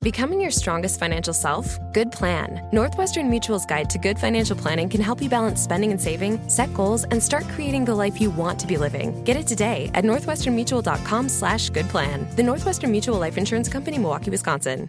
Becoming 0.00 0.40
your 0.40 0.52
strongest 0.52 1.00
financial 1.00 1.34
self? 1.34 1.76
Good 1.92 2.12
plan. 2.12 2.66
Northwestern 2.72 3.28
Mutual's 3.28 3.66
guide 3.66 3.90
to 3.90 3.98
good 3.98 4.16
financial 4.16 4.56
planning 4.56 4.88
can 4.88 5.00
help 5.00 5.20
you 5.20 5.28
balance 5.28 5.60
spending 5.60 5.90
and 5.90 6.00
saving, 6.00 6.38
set 6.48 6.72
goals, 6.72 7.02
and 7.10 7.20
start 7.20 7.48
creating 7.48 7.84
the 7.84 7.94
life 7.94 8.20
you 8.20 8.30
want 8.30 8.60
to 8.60 8.68
be 8.68 8.76
living. 8.76 9.24
Get 9.24 9.36
it 9.36 9.46
today 9.48 9.90
at 9.94 10.04
northwesternmutual.com 10.04 11.28
slash 11.28 11.70
good 11.70 11.88
plan. 11.88 12.28
The 12.36 12.44
Northwestern 12.44 12.92
Mutual 12.92 13.18
Life 13.18 13.36
Insurance 13.36 13.68
Company, 13.68 13.98
Milwaukee, 13.98 14.30
Wisconsin. 14.30 14.88